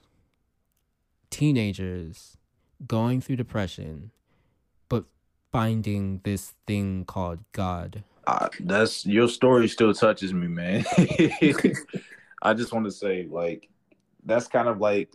[1.30, 2.38] teenagers
[2.88, 4.12] going through depression,
[4.90, 5.06] but
[5.52, 8.04] finding this thing called God.
[8.28, 10.86] Uh, that's your story still touches me, man.
[12.44, 13.68] I just want to say, like,
[14.26, 15.10] that's kind of like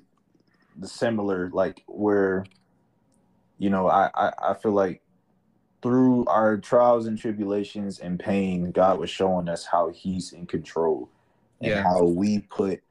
[0.78, 2.44] the similar like where
[3.58, 5.02] you know, I, I, I feel like
[5.82, 11.10] through our trials and tribulations and pain, God was showing us how He's in control
[11.60, 11.82] and Yeah.
[11.82, 12.82] how we put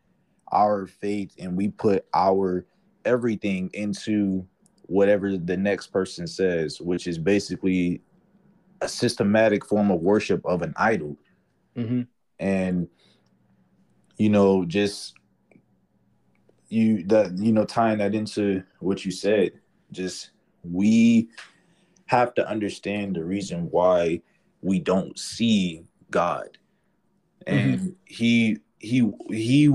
[0.52, 2.66] our faith and we put our
[3.04, 4.48] everything into
[4.88, 8.02] whatever the next person says, which is basically
[8.82, 11.18] a systematic form of worship of an idol.
[11.76, 12.02] Mm-hmm.
[12.40, 12.88] And
[14.18, 15.14] you know, just
[16.70, 19.52] you that you know, tying that into what you said,
[19.92, 20.32] just
[20.64, 21.30] we
[22.08, 24.22] have to understand the reason why
[24.62, 26.58] we don't see God.
[27.48, 27.74] Mm-hmm.
[27.74, 29.72] And he he he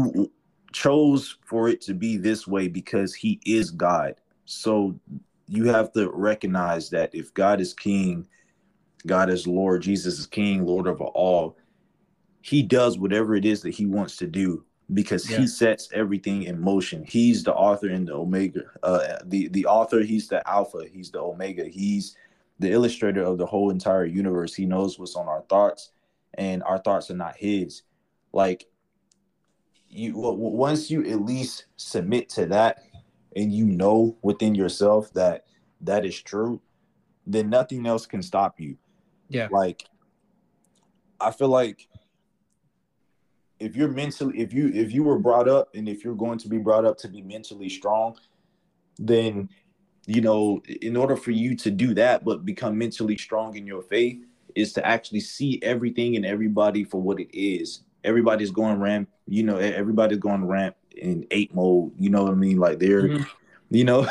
[0.72, 4.14] chose for it to be this way because he is God.
[4.44, 4.98] So
[5.48, 8.26] you have to recognize that if God is king,
[9.06, 11.56] God is Lord, Jesus is king, Lord of all,
[12.42, 15.38] he does whatever it is that he wants to do because Yeah.
[15.38, 17.04] he sets everything in motion.
[17.04, 18.62] He's the author and the omega.
[18.82, 21.64] Uh the the author, he's the alpha, he's the omega.
[21.64, 22.16] He's
[22.58, 24.54] the illustrator of the whole entire universe.
[24.54, 25.90] He knows what's on our thoughts
[26.34, 27.82] and our thoughts are not his.
[28.32, 28.66] Like
[29.88, 32.84] you once you at least submit to that
[33.36, 35.46] and you know within yourself that
[35.80, 36.60] that is true,
[37.26, 38.76] then nothing else can stop you.
[39.28, 39.48] Yeah.
[39.50, 39.84] Like
[41.20, 41.86] I feel like
[43.60, 46.48] if you're mentally if you if you were brought up and if you're going to
[46.48, 48.16] be brought up to be mentally strong,
[48.98, 49.48] then
[50.06, 53.82] you know, in order for you to do that but become mentally strong in your
[53.82, 54.24] faith
[54.56, 57.82] is to actually see everything and everybody for what it is.
[58.02, 62.36] Everybody's going ramp, you know, everybody's going ramp in eight mode, you know what I
[62.36, 62.58] mean?
[62.58, 63.26] Like they're Mhm.
[63.70, 64.06] you know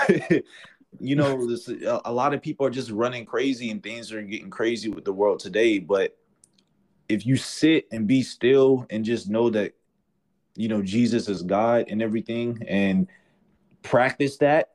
[0.99, 4.21] you know this, a, a lot of people are just running crazy and things are
[4.21, 6.17] getting crazy with the world today but
[7.09, 9.73] if you sit and be still and just know that
[10.55, 13.07] you know jesus is god and everything and
[13.81, 14.69] practice that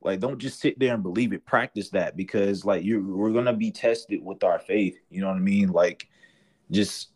[0.00, 1.44] like don't just sit there and believe it.
[1.44, 4.96] Practice that because like you we're gonna be tested with our faith.
[5.10, 5.70] You know what i mean?
[5.70, 6.08] Like
[6.70, 7.10] just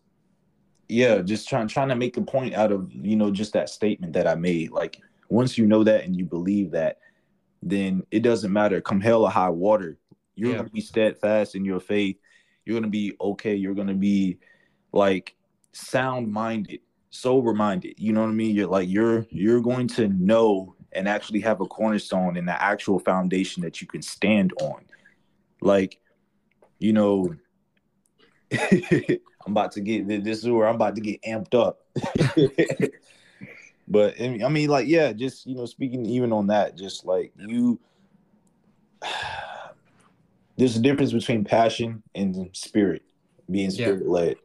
[0.89, 4.13] yeah just trying trying to make a point out of you know just that statement
[4.15, 4.73] that i made.
[4.73, 4.99] Like
[5.29, 6.99] once you know that and you believe that
[7.63, 8.81] then it doesn't matter.
[8.81, 9.97] Come hell or high water
[10.35, 10.59] you're Yeah.
[10.59, 12.17] gonna be steadfast in your faith
[12.65, 13.55] you're gonna be okay.
[13.55, 14.39] You're gonna be
[14.93, 15.35] like
[15.73, 18.55] sound minded sober minded you know what i mean?
[18.55, 22.99] You're like you're you're going to know and actually have a cornerstone and the actual
[22.99, 24.85] foundation that you can stand on.
[25.61, 25.99] Like
[26.79, 27.35] you know
[28.53, 31.81] i'm about to get this is where i'm about to get amped up.
[33.93, 37.79] But I mean, like, yeah, just you know, speaking even on that, just like you,
[40.63, 43.03] there's a difference between passion and spirit,
[43.51, 44.37] being spirit led,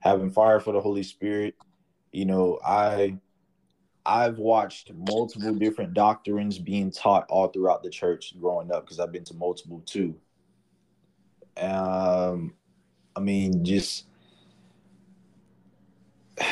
[0.00, 1.54] having fire for the Holy Spirit.
[2.10, 3.18] You know, I,
[4.04, 9.12] I've watched multiple different doctrines being taught all throughout the church growing up because I've
[9.12, 10.16] been to multiple too.
[11.56, 12.54] Um,
[13.14, 14.06] I mean, just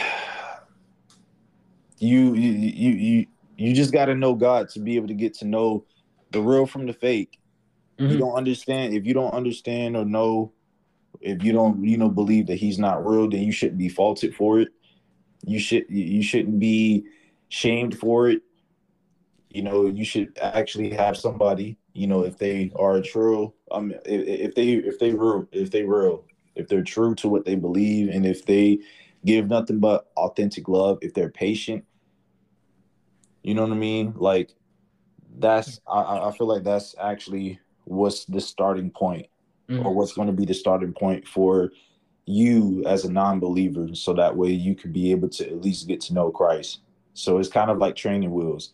[1.98, 3.26] you you you you,
[3.56, 5.86] you just got to know God to be able to get to know
[6.30, 7.40] the real from the fake.
[8.06, 8.18] You Mhm.
[8.18, 10.52] don't understand if you don't understand or know
[11.20, 14.34] if you don't you know believe that he's not real, then you shouldn't be faulted
[14.34, 14.68] for it.
[15.46, 17.04] You should you shouldn't be
[17.48, 18.42] shamed for it.
[19.50, 21.78] You know, you should actually have somebody.
[21.94, 25.82] You know, if they are true, um, if, if they if they real if they
[25.84, 26.24] real
[26.56, 28.78] if they're true to what they believe and if they
[29.24, 31.84] give nothing but authentic love, if they're patient,
[33.42, 34.14] you know what I mean?
[34.16, 34.54] Like
[35.38, 39.26] that's I, I feel like that's actually what's the starting point
[39.68, 39.84] Mhm.
[39.84, 41.72] or what's going to be the starting point for
[42.26, 46.00] you as a non-believer so that way you could be able to at least get
[46.00, 46.80] to know Christ.
[47.14, 48.72] So it's kind of like training wheels.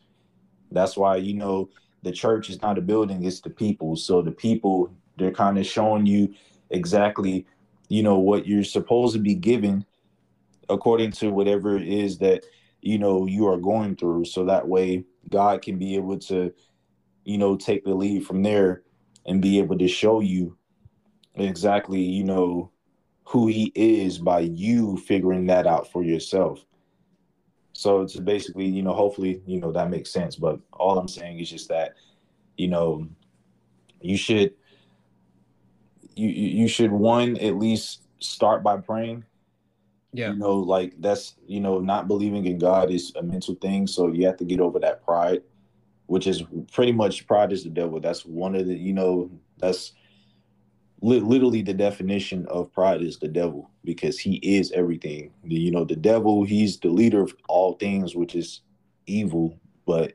[0.71, 1.71] That's why you know
[2.03, 3.97] the church is not a building, it's the people.
[3.97, 6.35] So the people they're kind of showing you
[6.71, 7.47] exactly
[7.89, 9.85] you know what you're supposed to be given
[10.69, 12.45] according to whatever it is that
[12.83, 16.53] you know you are going through so that way God can be able to
[17.25, 18.83] you know take the lead from there
[19.29, 20.57] and be able to show you
[21.35, 22.73] exactly you know
[23.25, 26.65] who he is by you figuring that out for yourself.
[27.75, 30.35] So it's basically you know hopefully you know that makes sense.
[30.35, 31.95] But all i'm saying is just that
[32.57, 33.07] you know
[34.01, 34.55] you should
[36.17, 39.25] you you you should one at least start by praying.
[40.15, 40.33] Yeah.
[40.33, 43.87] you know like that's you know not believing in god is a mental thing.
[43.87, 45.43] So you have to get over that pride
[46.09, 46.43] which is
[46.73, 49.93] pretty much pride is the devil that's one of the you know that's
[51.01, 55.71] li- literally the definition of pride is the devil because he is everything the, you
[55.71, 58.61] know the devil he's the leader of all things which is
[59.07, 60.13] evil but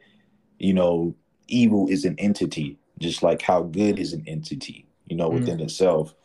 [0.60, 1.16] you know
[1.48, 5.66] evil is an entity just like how good is an entity, you know, within mm-hmm.
[5.66, 6.16] itself.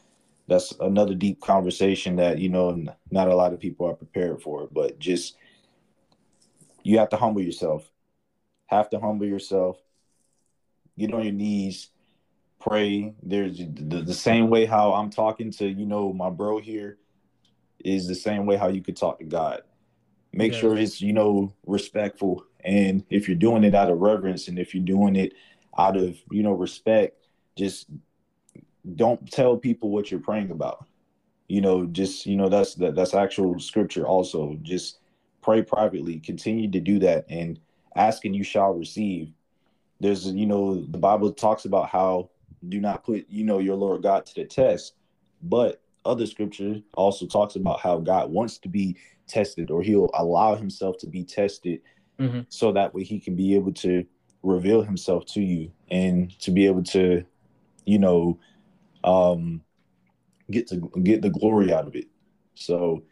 [0.47, 4.69] That's another deep conversation that, you know, not a lot of people are prepared for,
[4.73, 5.37] but just
[6.83, 7.91] you have to humble yourself.
[8.69, 9.77] Have to humble yourself.
[10.99, 11.91] Get on your knees,
[12.61, 13.15] pray.
[13.23, 16.99] There's the, the same way how I'm talking to, you know, my bro here
[17.79, 19.63] is the same way how you could talk to God.
[20.33, 22.45] Make sure it's, you know, respectful.
[22.65, 25.33] And if you're doing it out of reverence and if you're doing it
[25.77, 27.89] out of, you know, respect, just
[28.97, 30.85] don't tell people what you're praying about.
[31.49, 34.59] You know, just, you know, that's that, that's actual scripture also.
[34.63, 34.99] Just
[35.41, 36.21] pray privately.
[36.21, 37.59] Continue to do that and
[37.99, 39.33] ask and you shall receive.
[40.01, 42.31] There's, you know, the Bible talks about how
[42.69, 44.95] do not put, you know, your Lord God to the test.
[45.43, 48.97] But other scripture also talks about how God wants to be
[49.27, 51.81] tested or he'll allow himself to be tested
[52.19, 52.41] mm-hmm.
[52.49, 54.05] so that way he can be able to
[54.43, 57.25] reveal himself to you and to be able to
[57.85, 58.39] you know
[59.05, 59.61] um
[60.51, 62.07] get to get the glory out of it
[62.55, 63.03] so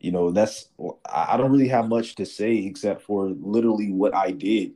[0.00, 0.68] you know that's
[1.12, 4.72] i don't really have much to say except for literally what i did.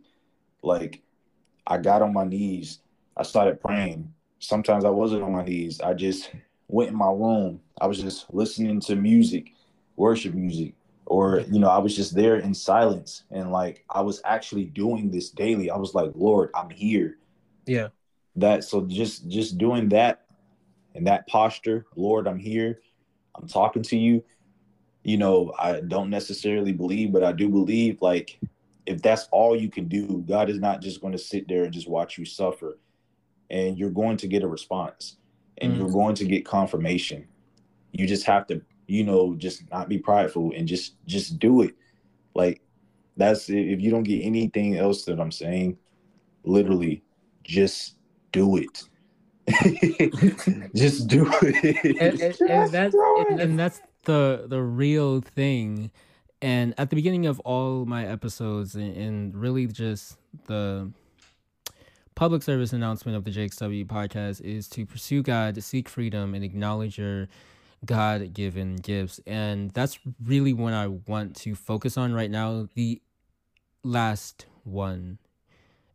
[0.62, 1.02] Like
[1.66, 2.80] i got on my knees.
[3.16, 4.12] I started praying.
[4.38, 5.80] Sometimes i wasn't on my knees.
[5.80, 6.30] I just
[6.68, 7.60] went in my room.
[7.80, 9.52] I was just listening to music
[9.96, 10.72] worship music
[11.04, 13.24] or you know i was just there in silence.
[13.30, 15.70] And like i was actually doing this daily.
[15.70, 17.18] I was like lord i'm here.
[17.66, 17.88] Yeah.
[18.36, 20.24] That so just just doing that
[20.94, 22.80] in that posture lord i'm here.
[23.34, 24.22] I'm talking to you
[25.04, 28.38] you know i don't necessarily believe but i do believe like
[28.86, 31.72] if that's all you can do god is not just going to sit there and
[31.72, 32.78] just watch you suffer
[33.50, 35.16] and you're going to get a response
[35.58, 35.78] and mm.
[35.78, 37.26] you're going to get confirmation
[37.92, 41.74] you just have to you know, just not be prideful and just just do it.
[42.34, 42.60] Like
[43.16, 45.78] that's if you don't get anything else that I'm saying,
[46.44, 47.02] literally
[47.42, 47.96] just
[48.32, 48.84] do it.
[50.74, 51.96] just do it.
[52.00, 55.90] And, and, and that's and, and that's the the real thing.
[56.40, 60.90] And at the beginning of all my episodes, and, and really just the
[62.14, 66.98] public service announcement of the JXW podcast is to pursue God, seek freedom, and acknowledge
[66.98, 67.28] your
[67.84, 69.20] God given gifts.
[69.26, 72.68] And that's really what I want to focus on right now.
[72.74, 73.00] The
[73.84, 75.18] last one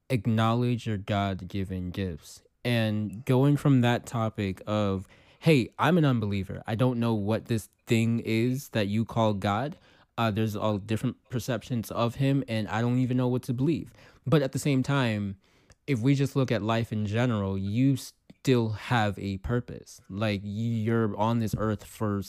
[0.10, 2.42] acknowledge your God given gifts.
[2.64, 5.08] And going from that topic of,
[5.40, 6.64] hey, I'm an unbeliever.
[6.68, 9.78] I don't know what this thing is that you call God.
[10.18, 13.92] Uh, there's all different perceptions of him, and I don't even know what to believe.
[14.26, 15.38] But at the same time,
[15.86, 20.02] if we just look at life in general, you still have a purpose.
[20.10, 22.22] Like you're on this earth for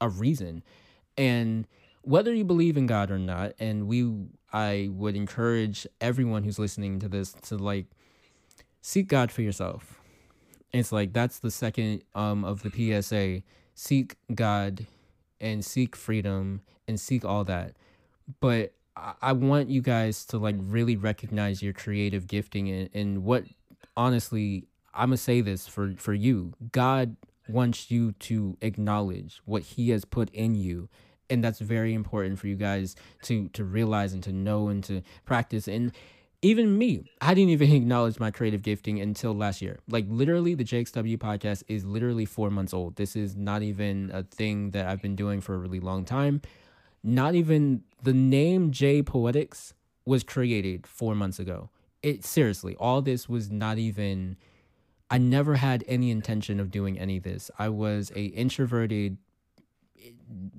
[0.00, 0.62] a reason.
[1.16, 1.66] And
[2.02, 4.12] whether you believe in God or not, and we
[4.52, 7.86] I would encourage everyone who's listening to this to like
[8.80, 10.01] seek God for yourself.
[10.72, 13.42] It's like that's the second um of the PSA.
[13.74, 14.86] Seek God
[15.40, 17.74] and seek freedom and seek all that.
[18.40, 23.44] But I want you guys to like really recognize your creative gifting and, and what
[23.96, 26.52] honestly I'm gonna say this for for you.
[26.72, 27.16] God
[27.48, 30.88] wants you to acknowledge what He has put in you,
[31.30, 35.02] and that's very important for you guys to to realize and to know and to
[35.24, 35.66] practice.
[35.66, 35.92] And
[36.42, 39.78] even me, I didn't even acknowledge my creative gifting until last year.
[39.88, 42.96] Like literally, the JXW podcast is literally four months old.
[42.96, 46.42] This is not even a thing that I've been doing for a really long time.
[47.04, 49.72] Not even the name J Poetix
[50.04, 51.70] was created four months ago.
[52.02, 54.36] It seriously, all this was not even
[55.12, 57.50] I never had any intention of doing any of this.
[57.58, 59.18] I was a introverted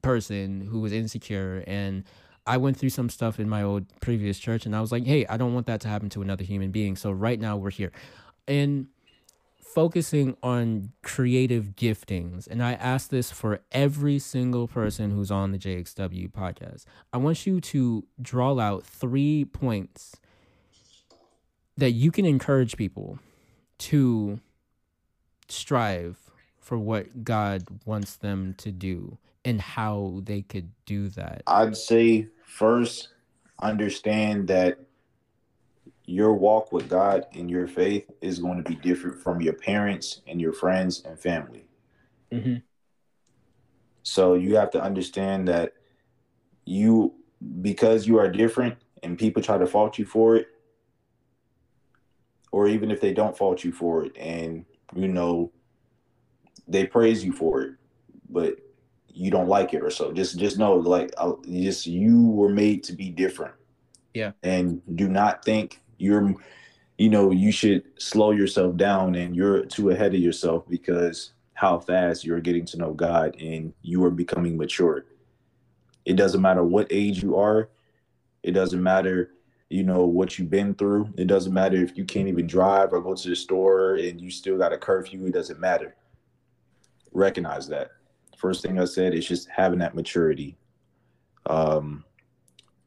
[0.01, 2.03] person who was insecure and
[2.45, 5.25] I went through some stuff in my old previous church and I was like, "Hey,
[5.27, 7.91] I don't want that to happen to another human being." So right now we're here.
[8.47, 8.87] And
[9.57, 15.57] focusing on creative giftings, and I ask this for every single person who's on the
[15.57, 16.85] JXW podcast.
[17.11, 20.15] I want you to draw out 3 points
[21.75, 23.17] that you can encourage people
[23.79, 24.39] to
[25.47, 26.29] strive
[26.59, 31.41] for what God wants them to do and how they could do that?
[31.47, 33.09] I'd say first
[33.59, 34.79] understand that
[36.05, 40.21] your walk with God and your faith is going to be different from your parents
[40.27, 41.65] and your friends and family.
[42.31, 42.57] Mm-hmm.
[44.03, 45.73] So you have to understand that
[46.65, 47.15] you,
[47.61, 50.47] because you are different and people try to fault you for it,
[52.51, 54.63] or even if they don't fault you for it and
[54.95, 55.51] you know
[56.67, 57.73] they praise you for it
[58.29, 58.55] but
[59.13, 62.83] you don't like it or so just just know like uh, just you were made
[62.83, 63.53] to be different
[64.13, 66.35] yeah and do not think you're
[66.97, 71.79] you know, you should slow yourself down and you're too ahead of yourself because how
[71.79, 75.05] fast you're getting to know God and you are becoming mature.
[76.05, 77.69] It doesn't matter what age you are.
[78.43, 79.31] It doesn't matter,
[79.69, 81.13] you know, what you've been through.
[81.17, 84.29] It doesn't matter if you can't even drive or go to the store and you
[84.29, 85.25] still got a curfew.
[85.25, 85.95] It doesn't matter.
[87.11, 87.91] Recognize that.
[88.43, 90.57] First thing I said is just having that maturity.
[91.45, 92.03] Um,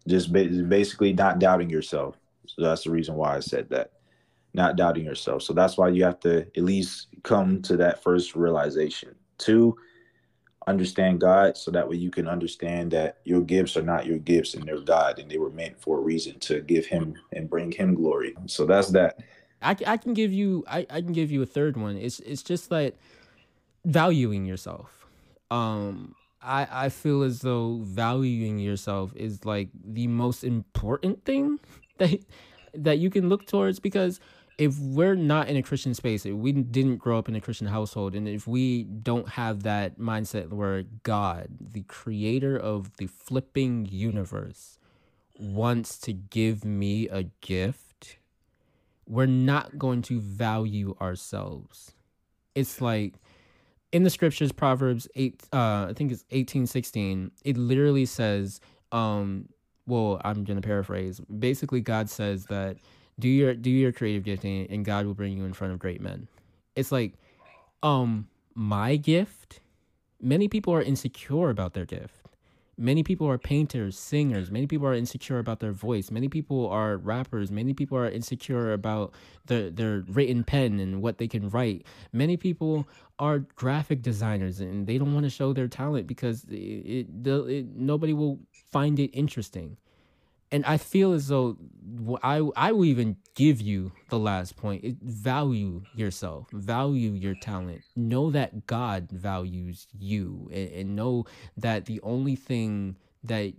[0.07, 2.19] just basically not doubting yourself.
[2.47, 3.93] So that's the reason why I said that.
[4.53, 5.43] Not doubting yourself.
[5.43, 9.15] So that's why you have to at least come to that first realization.
[9.39, 9.79] Two,
[10.67, 14.53] understand God so that way you can understand that your gifts are not your gifts
[14.53, 17.73] and they're God and they were meant for a reason to give him and bring
[17.73, 18.35] him glory.
[18.45, 19.21] So that's that.
[19.63, 21.97] I, I can give you I, I can give you a third one.
[21.97, 22.99] It's it's just like
[23.87, 24.96] valuing yourself.
[25.51, 31.59] Um I I feel as though valuing yourself is like the most important thing
[31.99, 32.21] that
[32.75, 34.21] that you can look towards because
[34.59, 37.67] if we're not in a Christian space, if we didn't grow up in a Christian
[37.67, 43.87] household, and if we don't have that mindset where God, the creator of the flipping
[43.91, 44.79] universe,
[45.39, 48.17] wants to give me a gift,
[49.07, 51.93] we're not going to value ourselves.
[52.55, 53.15] It's like
[53.93, 58.61] in the scriptures, Proverbs 8, uh, I think it's 18, 16, it literally says,
[58.93, 59.49] um,
[59.87, 61.21] well, I'm to paraphrase.
[61.21, 62.77] Basically, God says that
[63.19, 66.01] do your do your creative gifting and God will bring you in front of great
[66.01, 66.29] men.
[66.75, 67.15] It's like
[67.83, 69.61] um my gift
[70.21, 72.26] many people are insecure about their gift.
[72.79, 76.11] Many people are painters, singers, many people are insecure about their voice.
[76.11, 79.15] Many people are rappers, many people are insecure about
[79.47, 81.87] their their written pen and what they can write.
[82.13, 82.87] Many people
[83.19, 87.67] are graphic designers and they don't want to show their talent because it, it, it
[87.75, 89.79] nobody will find it interesting
[90.53, 91.57] and I feel as though
[92.23, 94.85] I I will even give you the last point.
[94.85, 97.83] It, value yourself, value your talent.
[97.97, 101.27] Know that God values you, and, and know
[101.57, 103.53] that the only thing that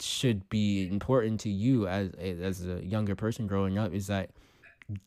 [0.00, 4.30] should be important to you as as a younger person growing up is that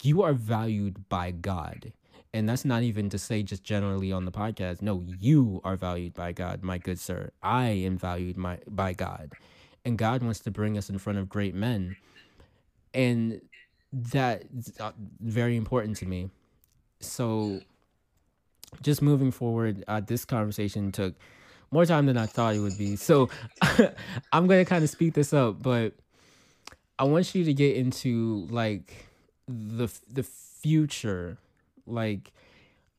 [0.04, 1.94] you are valued by God.
[2.34, 4.82] And that's not even to say just generally on the podcast.
[4.82, 7.32] No, you are valued by God, my good sir.
[7.42, 9.32] I am valued my, by God
[9.86, 11.96] and God wants to bring us in front of great men.
[12.94, 13.42] And
[13.94, 16.30] that's uh, very important to me.
[17.00, 17.62] So,
[18.82, 21.14] just moving forward, uh, this conversation took
[21.72, 22.96] more time than I thought it would be.
[23.06, 23.30] So,
[24.34, 25.94] I'm going to kind of speed this up, but
[26.98, 29.06] I want you to get into like
[29.48, 31.38] the the future,
[31.86, 32.32] like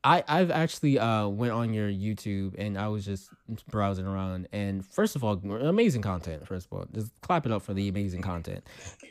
[0.07, 3.29] I I've actually uh went on your YouTube and I was just
[3.69, 7.63] browsing around and first of all amazing content first of all just clap it up
[7.63, 8.65] for the amazing content.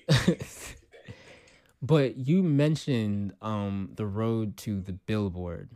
[1.82, 5.70] but you mentioned um the road to the billboard.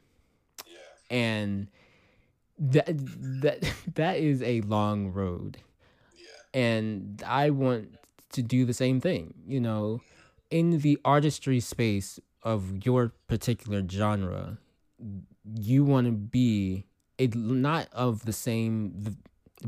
[0.66, 1.18] Yeah.
[1.18, 1.68] And
[2.58, 5.58] that that that is a long road.
[6.16, 6.62] Yeah.
[6.62, 7.96] And I want
[8.32, 10.00] to do the same thing, you know,
[10.50, 14.60] in the artistry space of your particular genre
[15.60, 16.86] you want to be
[17.18, 19.18] it not of the same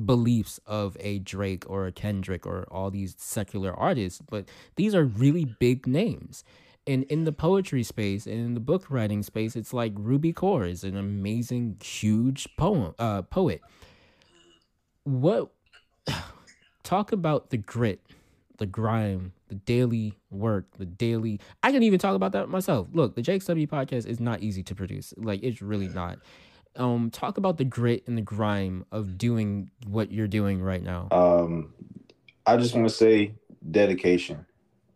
[0.06, 5.04] beliefs of a Drake or a Kendrick or all these secular artists, but these are
[5.04, 6.44] really big names.
[6.88, 10.68] And in the poetry space and in the book writing space, it's like Rupi Kaur
[10.68, 13.62] is an amazing, huge poem uh, poet.
[15.04, 15.52] What
[16.84, 18.00] talk about the grit
[18.62, 21.42] the grime, the daily work, the daily.
[21.62, 22.88] I can even talk about that myself.
[22.94, 25.14] Look, the JXW podcast is not easy to produce.
[25.18, 26.20] Like it's really not.
[26.78, 31.10] Um, talk about the grit and the grime of doing what you're doing right now.
[31.12, 31.74] Um,
[32.46, 33.36] I just want to say
[33.72, 34.46] dedication.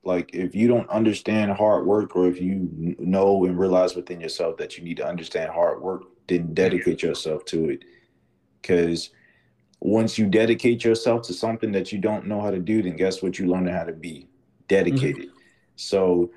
[0.05, 4.55] Like if you don't understand hard work, or if you know and realize within yourself
[4.55, 7.83] that you need to understand hard work, then dedicate yourself to it.
[8.61, 9.09] Because
[9.81, 13.21] once you dedicate yourself to something that you don't know how to do, then guess
[13.21, 13.37] what?
[13.37, 14.29] You learn how to be
[14.67, 15.27] dedicated.
[15.27, 15.37] Mm-hmm.
[15.75, 16.31] So,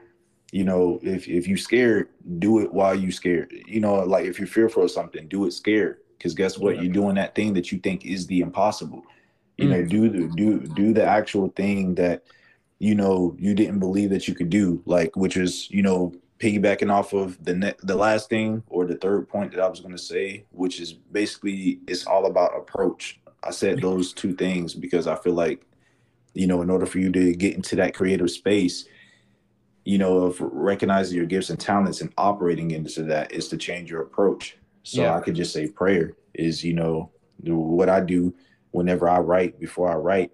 [0.53, 2.09] you know, if if you scared,
[2.39, 3.53] do it while you scared.
[3.67, 5.99] You know, like if you're fearful of something, do it scared.
[6.17, 6.77] Because guess what?
[6.77, 6.83] Yeah.
[6.83, 9.03] You're doing that thing that you think is the impossible.
[9.57, 9.73] You mm-hmm.
[9.73, 9.91] know, mm.
[9.91, 12.25] do the do do the actual thing that
[12.79, 16.93] you know you didn't believe that you could do, like which is you know piggybacking
[16.93, 19.97] off of the ne- the last thing or the third point that I was going
[19.97, 23.21] to say, which is basically it's all about approach.
[23.43, 25.65] I said those two things because I feel like,
[26.39, 28.87] you know, in order for you to get into that creative space,
[29.85, 33.91] you know, of recognizing your gifts and talents and operating into that is to change
[33.91, 34.57] your approach.
[34.83, 35.17] So yeah.
[35.17, 37.11] I could just say prayer is, you know,
[37.43, 38.35] what I do
[38.71, 40.31] whenever I write, before I write,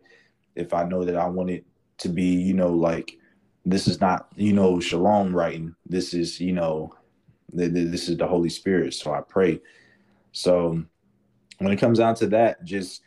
[0.55, 1.65] if I know that I want it
[1.99, 3.17] to be, you know, like
[3.65, 6.95] this is not you know Shiloam writing this is you know
[7.53, 9.61] this is the holy spirit so i pray
[10.33, 10.83] so
[11.59, 13.01] when it comes down to that just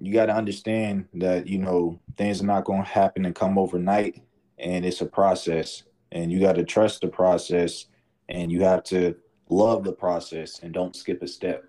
[0.00, 3.58] you got to understand that you know things are not going to happen and come
[3.58, 4.22] overnight
[4.58, 7.86] and it's a process and you got to trust the process
[8.28, 9.14] and you have to
[9.48, 11.64] love the process and don't skip a step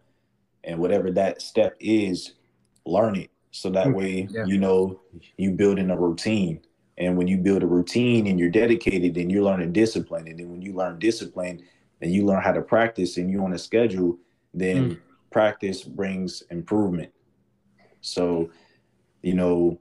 [0.64, 2.34] and whatever that step is
[2.86, 4.46] learn it so that mm, way yeah.
[4.46, 5.00] you know
[5.38, 6.62] you build in a routine
[7.02, 10.28] and when you build a routine and you're dedicated, then you're learning discipline.
[10.28, 11.64] And then when you learn discipline
[12.00, 14.20] and you learn how to practice and you're on a schedule,
[14.54, 15.00] then mm.
[15.32, 17.12] practice brings improvement.
[18.02, 18.52] So,
[19.22, 19.80] you know,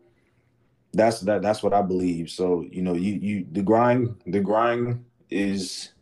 [0.93, 2.31] that's that that's what I believe.
[2.31, 5.93] So, you know, you you the grind, the grind is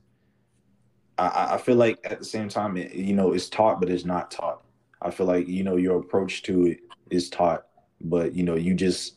[1.18, 4.04] I, I feel like at the same time, it, you know, it's taught, but it's
[4.04, 4.62] not taught.
[5.02, 7.66] I feel like, you know, your approach to it is taught,
[8.00, 9.14] but you know, you just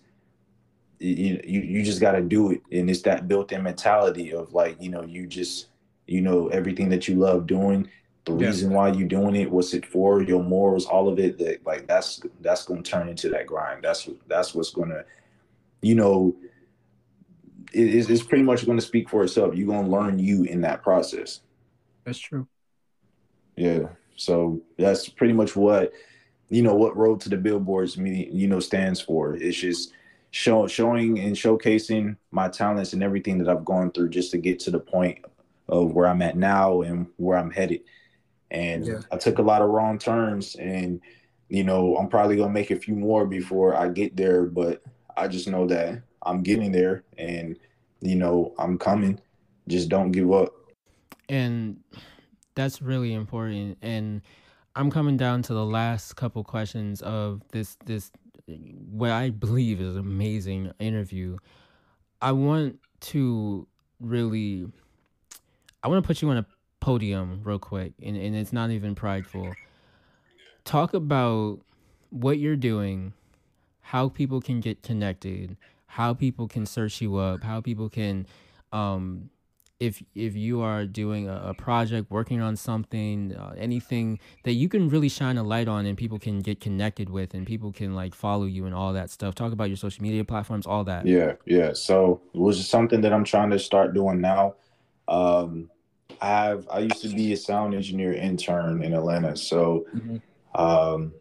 [1.01, 4.79] you you, you just got to do it and it's that built-in mentality of like
[4.81, 5.67] you know you just
[6.05, 7.89] you know everything that you love doing
[8.37, 8.47] the yeah.
[8.47, 11.87] reason why you're doing it what's it for your morals all of it that like
[11.87, 13.83] that's that's going to turn into that grind.
[13.83, 15.05] That's that's what's going to
[15.81, 16.35] you know
[17.73, 19.55] it, it's pretty much going to speak for itself.
[19.55, 21.41] You're going to learn you in that process.
[22.03, 22.47] That's true.
[23.55, 23.89] Yeah.
[24.15, 25.93] So that's pretty much what
[26.49, 29.35] you know what road to the billboards you know stands for.
[29.35, 29.93] It's just
[30.31, 34.59] show, showing and showcasing my talents and everything that I've gone through just to get
[34.61, 35.19] to the point
[35.69, 37.81] of where I'm at now and where I'm headed.
[38.51, 38.99] And yeah.
[39.11, 41.01] I took a lot of wrong turns and
[41.49, 44.81] you know, I'm probably going to make a few more before I get there, but
[45.17, 47.57] I just know that I'm getting there and
[48.01, 49.19] you know, I'm coming.
[49.67, 50.53] Just don't give up.
[51.29, 51.77] And
[52.55, 54.21] that's really important and
[54.75, 58.11] I'm coming down to the last couple questions of this this
[58.89, 61.37] what I believe is an amazing interview.
[62.21, 63.67] I want to
[63.99, 64.67] really,
[65.83, 66.45] I want to put you on a
[66.81, 69.53] podium real quick, and, and it's not even prideful.
[70.65, 71.61] Talk about
[72.09, 73.13] what you're doing,
[73.79, 75.55] how people can get connected,
[75.85, 78.27] how people can search you up, how people can
[78.73, 79.29] um,
[79.81, 84.69] if if you are doing a, a project, working on something, uh, anything that you
[84.69, 87.95] can really shine a light on, and people can get connected with, and people can
[87.95, 89.33] like follow you and all that stuff.
[89.33, 91.07] Talk about your social media platforms, all that.
[91.07, 91.73] Yeah, yeah.
[91.73, 94.53] So it was something that I'm trying to start doing now.
[95.07, 95.71] Um,
[96.21, 100.17] I have I used to be a sound engineer intern in Atlanta, so mm-hmm.
[100.61, 101.13] um,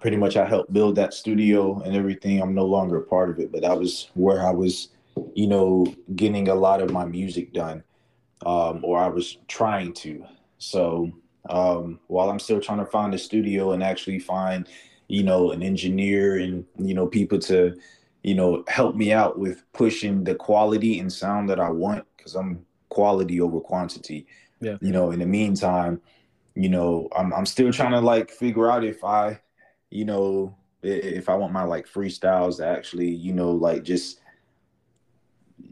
[0.00, 2.40] pretty much I helped build that studio and everything.
[2.40, 4.88] I'm no longer a part of it, but that was where I was
[5.34, 5.86] you know,
[6.16, 7.82] getting a lot of my music done,
[8.46, 10.24] um, or I was trying to.
[10.58, 11.10] So
[11.48, 14.68] um, while I'm still trying to find a studio and actually find,
[15.08, 17.76] you know, an engineer and you know people to,
[18.22, 22.34] you know, help me out with pushing the quality and sound that I want, because
[22.34, 24.26] I'm quality over quantity.
[24.60, 24.76] Yeah.
[24.82, 26.02] You know, in the meantime,
[26.54, 29.40] you know, I'm I'm still trying to like figure out if I,
[29.90, 34.20] you know, if I want my like freestyles to actually, you know, like just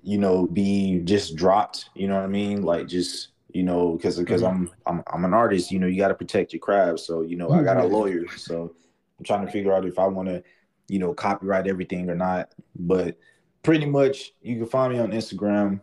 [0.02, 1.90] you know, be just dropped.
[1.94, 2.62] You know what I mean?
[2.62, 4.66] Like just you know, because because mm-hmm.
[4.86, 5.70] I'm I'm I'm an artist.
[5.70, 7.00] You know, you got to protect your craft.
[7.00, 7.92] So you know, I got a mm-hmm.
[7.92, 8.28] lawyer.
[8.36, 8.74] So
[9.18, 10.42] I'm trying to figure out if I want to,
[10.88, 12.54] you know, copyright everything or not.
[12.76, 13.18] But
[13.62, 15.80] pretty much, you can find me on Instagram.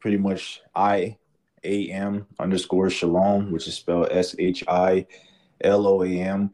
[0.00, 1.16] Pretty much, I
[1.64, 5.06] a m underscore Shiloam, which is spelled S H I
[5.62, 6.50] L O A M.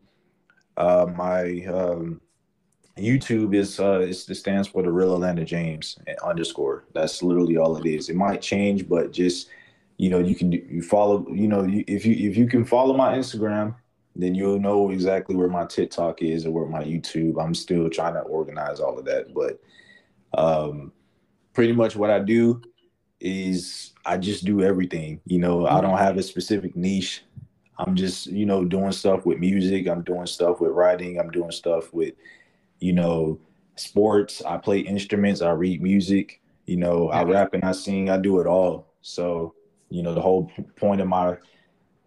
[0.77, 2.21] Uh, my um,
[2.97, 6.85] YouTube is uh it stands for the real Atlanta James underscore.
[6.95, 8.09] That's literally all it is.
[8.09, 9.49] It might change, but just
[9.97, 12.97] you know you can you follow you know you, if you if you can follow
[12.97, 13.75] my Instagram,
[14.15, 17.43] then you'll know exactly where my TikTok is or where my YouTube.
[17.43, 19.61] I'm still trying to organize all of that, but
[20.39, 20.93] um,
[21.53, 22.63] pretty much what I do
[23.25, 25.21] is I just do everything.
[25.27, 27.25] You know, I don't have a specific niche.
[27.79, 29.89] I'm just you know doing stuff with music.
[29.89, 31.19] I'm doing stuff with writing.
[31.19, 32.15] I'm doing stuff with
[32.85, 33.41] you know,
[33.77, 34.43] sports.
[34.43, 35.41] I play instruments.
[35.41, 36.43] I read music.
[36.67, 38.11] You know, I rap and I sing.
[38.11, 38.93] I do it all.
[39.01, 39.55] So,
[39.89, 41.37] you know, the whole point of my,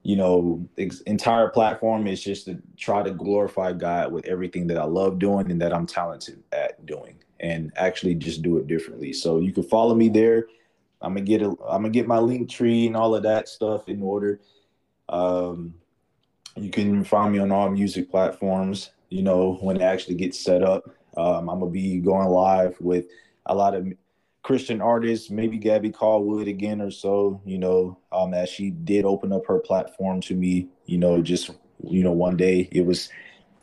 [0.03, 4.77] you know, ex- entire platform is just to try to glorify God with everything that
[4.77, 9.13] I love doing and that I'm talented at doing, and actually just do it differently.
[9.13, 10.47] So you can follow me there.
[11.01, 14.01] I'm gonna get a, I'm gonna get my Linktree and all of that stuff in
[14.01, 14.39] order.
[15.09, 15.75] Um,
[16.55, 20.63] you can find me on all music platforms you know, when it actually gets set
[20.63, 20.89] up.
[21.15, 23.05] Um, I'm gonna be going live with
[23.45, 23.87] a lot of
[24.43, 29.33] Christian artists, maybe Gabby Callwood again or so, you know, um, as she did open
[29.33, 31.51] up her platform to me, you know, just,
[31.83, 33.09] you know, one day it was,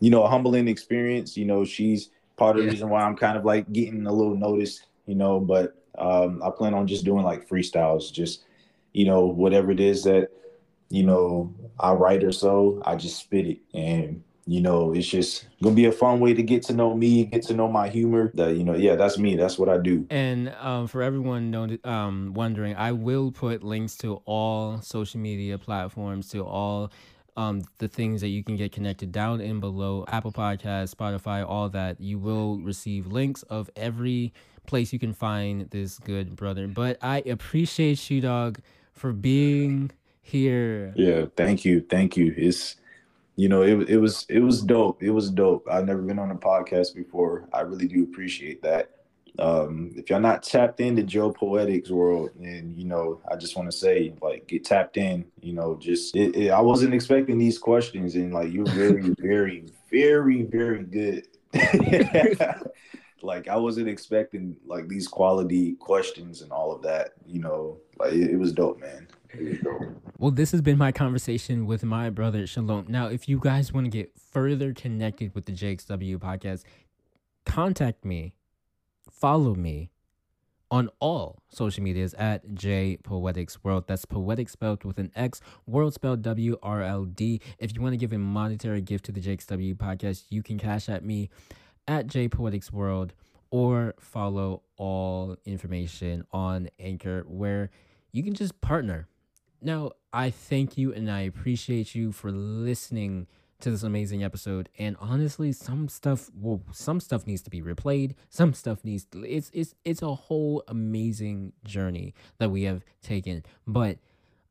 [0.01, 1.37] you know, a humbling experience.
[1.37, 4.37] You know, she's part of the reason why I'm kind of like getting a little
[4.37, 8.45] notice, you know, but Um, I plan on just doing like freestyles, just
[8.93, 10.29] you know whatever it is that
[10.89, 15.47] you know I write or so, I just spit it, and you know it's just
[15.63, 18.31] gonna be a fun way to get to know me, get to know my humor.
[18.35, 19.37] That you know, yeah, that's me.
[19.37, 20.07] That's what I do.
[20.11, 25.59] And um, for everyone know, um, wondering, I will put links to all social media
[25.59, 26.91] platforms, to all
[27.37, 31.69] um, the things that you can get connected down in below Apple Podcasts, Spotify, all
[31.71, 32.01] that.
[32.01, 34.33] You will receive links of every
[34.67, 36.67] place you can find this good brother.
[36.67, 38.61] But I appreciate you, dog,
[38.93, 39.91] for being
[40.23, 40.93] here.
[40.97, 42.35] Yeah, thank you, thank you.
[42.37, 42.77] It's
[43.37, 45.03] you know it it was it was dope.
[45.03, 45.67] It was dope.
[45.71, 47.49] I've never been on a podcast before.
[47.53, 48.91] I really do appreciate that.
[49.39, 53.71] Um, if y'all not tapped into J Poetix world, and you know, I just want
[53.71, 55.25] to say, like, get tapped in.
[55.41, 59.65] You know, just it, it, I wasn't expecting these questions, and like, you're very, very,
[59.91, 61.27] very, very good.
[63.25, 67.13] like, I wasn't expecting like these quality questions and all of that.
[67.27, 69.09] You know, like it, it was dope, man.
[70.19, 72.89] Well, this has been my conversation with my brother Shiloam.
[72.89, 76.63] Now, if you guys want to get further connected with the JXW podcast,
[77.45, 78.35] contact me
[79.11, 79.91] follow me
[80.71, 83.85] on all social medias at J Poetix World.
[83.87, 87.41] That's poetic spelled with an X, world spelled W R L D.
[87.59, 90.89] If you want to give a monetary gift to the JXW podcast, you can cash
[90.89, 91.31] at me
[91.87, 93.13] at J Poetix World
[93.51, 97.71] or follow all information on Anchor where
[98.13, 99.09] you can just partner.
[99.61, 103.27] Now, I thank you and I appreciate you for listening
[103.61, 104.69] to this amazing episode.
[104.79, 108.15] And honestly, some stuff well, some stuff needs to be replayed.
[108.29, 113.43] Some stuff needs to, it's it's it's a whole amazing journey that we have taken.
[113.67, 113.99] But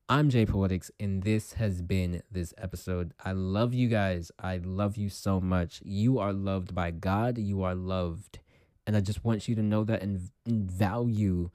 [0.09, 3.13] I'm J Poetix, and this has been this episode.
[3.23, 4.33] I love you guys.
[4.37, 5.81] I love you so much.
[5.85, 7.37] You are loved by God.
[7.37, 8.39] You are loved.
[8.85, 11.51] And I just want you to know that and, and value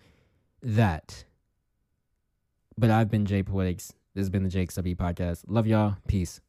[0.63, 1.27] that.
[2.79, 3.93] But I've been J Poetix.
[4.15, 5.45] This has been the JXW Podcast.
[5.47, 5.97] Love y'all.
[6.07, 6.41] Peace.